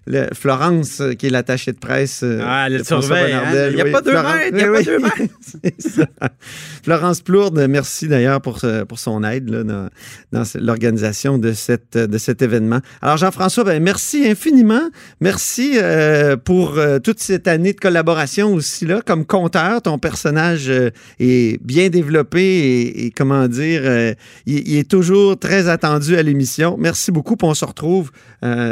le- 0.08 0.28
Florence, 0.34 1.00
euh, 1.00 1.12
qui 1.14 1.26
est 1.26 1.30
l'attachée 1.30 1.72
de 1.72 1.78
presse. 1.78 2.20
euh, 2.24 2.40
Ah, 2.44 2.64
elle 2.66 2.78
le 2.78 2.84
surveille, 2.84 3.32
hein? 3.32 3.42
Il 3.70 3.76
y 3.76 3.80
a 3.80 3.84
Oui, 3.84 3.92
pas 3.92 4.00
deux 4.00 4.10
Florence- 4.10 4.34
mètres, 4.34 4.56
il 4.56 4.60
y 4.60 4.64
a 4.64 4.70
oui, 4.70 4.84
pas 4.84 4.90
deux 4.90 4.98
mètres. 4.98 6.08
Florence 6.82 7.20
Plourde, 7.20 7.66
merci 7.68 8.08
d'ailleurs 8.08 8.40
pour, 8.40 8.60
pour 8.88 8.98
son 8.98 9.22
aide 9.24 9.48
là, 9.50 9.62
dans, 10.32 10.42
l'organisation 10.60 11.38
de, 11.38 11.52
cette, 11.52 11.96
de 11.96 12.18
cet 12.18 12.42
événement. 12.42 12.80
Alors, 13.02 13.16
Jean-Françoois, 13.16 13.64
ben, 13.64 13.82
merci 13.82 14.26
infiniment. 14.28 14.88
Merci 15.20 15.72
euh, 15.76 16.36
pour 16.36 16.78
euh, 16.78 16.98
toute 16.98 17.20
cette 17.20 17.48
année 17.48 17.72
de 17.72 17.80
collaboration 17.80 18.52
aussi 18.54 18.86
là. 18.86 19.00
Comme 19.04 19.24
conteur, 19.26 19.82
ton 19.82 19.98
personnage 19.98 20.68
euh, 20.70 20.90
est 21.20 21.62
bien 21.64 21.88
développé 21.88 22.40
et, 22.42 23.06
et 23.06 23.10
comment 23.10 23.46
dire, 23.48 23.82
il, 24.46 24.68
il 24.68 24.76
est 24.78 24.88
toujours 24.90 25.38
très 25.38 25.68
attendu 25.68 26.16
à 26.16 26.22
l'émission. 26.22 26.76
Merci 26.78 27.10
beaucoup, 27.12 27.36
on 27.42 27.54
se 27.54 27.64
retrouve 27.64 28.10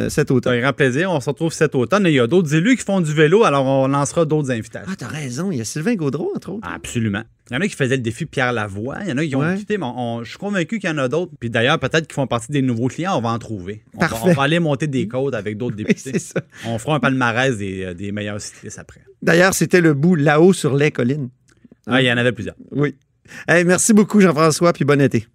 cet 0.09 0.31
automne. 0.31 0.55
un 0.55 0.61
grand 0.61 0.72
plaisir. 0.72 1.11
On 1.11 1.20
se 1.27 1.31
retrouve 1.31 1.53
cet 1.53 1.75
automne. 1.75 2.07
Et 2.07 2.11
il 2.11 2.15
y 2.15 2.21
a 2.21 2.27
d'autres 2.27 2.55
élus 2.55 2.77
qui 2.77 2.85
font 2.85 3.01
du 3.01 3.12
vélo, 3.12 3.45
alors 3.45 3.67
on 3.67 3.87
lancera 3.89 4.25
d'autres 4.25 4.51
invitations. 4.51 4.91
Ah, 4.93 4.97
t'as 4.97 5.09
raison, 5.09 5.51
il 5.53 5.59
y 5.59 5.61
a 5.61 5.65
Sylvain 5.65 5.95
Gaudreau, 5.95 6.33
entre 6.35 6.51
autres. 6.53 6.69
Absolument. 6.69 7.23
Il 7.51 7.55
y 7.55 7.57
en 7.57 7.61
a 7.61 7.69
qui 7.69 7.77
faisaient 7.77 7.97
le 7.97 8.03
défi 8.03 8.27
Pierre 8.27 8.53
Lavoie. 8.53 8.97
Il 9.03 9.09
y 9.11 9.12
en 9.12 9.19
a 9.19 9.25
qui 9.27 9.37
ont 9.37 9.41
Ouais. 9.41 9.57
quitté, 9.57 9.79
mais 9.79 9.87
on- 9.87 10.25
je 10.25 10.31
suis 10.31 10.39
convaincu 10.39 10.79
qu'il 10.79 10.89
y 10.91 10.93
en 10.93 10.99
a 10.99 11.09
d'autres. 11.09 11.33
Puis 11.39 11.51
d'ailleurs, 11.51 11.79
peut-être 11.79 12.07
qu'ils 12.07 12.15
font 12.15 12.27
partie 12.27 12.51
des 12.53 12.62
nouveaux 12.62 12.89
clients. 12.89 13.17
On 13.17 13.21
va 13.21 13.31
en 13.31 13.39
trouver. 13.39 13.83
On, 13.95 14.01
va, 14.05 14.09
on 14.25 14.33
va 14.33 14.43
aller 14.43 14.59
monter 14.59 14.87
des 14.87 15.07
côtes 15.09 15.35
avec 15.35 15.57
d'autres 15.59 15.77
députés. 15.77 16.19
ça. 16.19 16.41
on 16.67 16.79
fera 16.79 16.97
un 16.97 17.01
palmarès 17.01 17.57
des, 17.59 17.85
euh, 17.85 17.95
des 17.95 18.11
meilleurs 18.12 18.41
cyclistes 18.41 18.79
après. 18.79 19.01
D'ailleurs, 19.23 19.55
c'était 19.55 19.81
le 19.81 19.95
bout 19.95 20.15
là-haut 20.17 20.53
sur 20.53 20.75
les 20.77 20.91
collines. 20.91 21.29
Ah, 21.87 22.01
il 22.03 22.07
y 22.07 22.12
en 22.12 22.17
avait 22.17 22.33
plusieurs. 22.33 22.57
Oui. 22.73 22.95
Hey, 23.49 23.65
merci 23.65 23.93
beaucoup, 23.93 24.21
Jean-François, 24.21 24.73
puis 24.73 24.85
bon 24.85 25.01
été. 25.01 25.27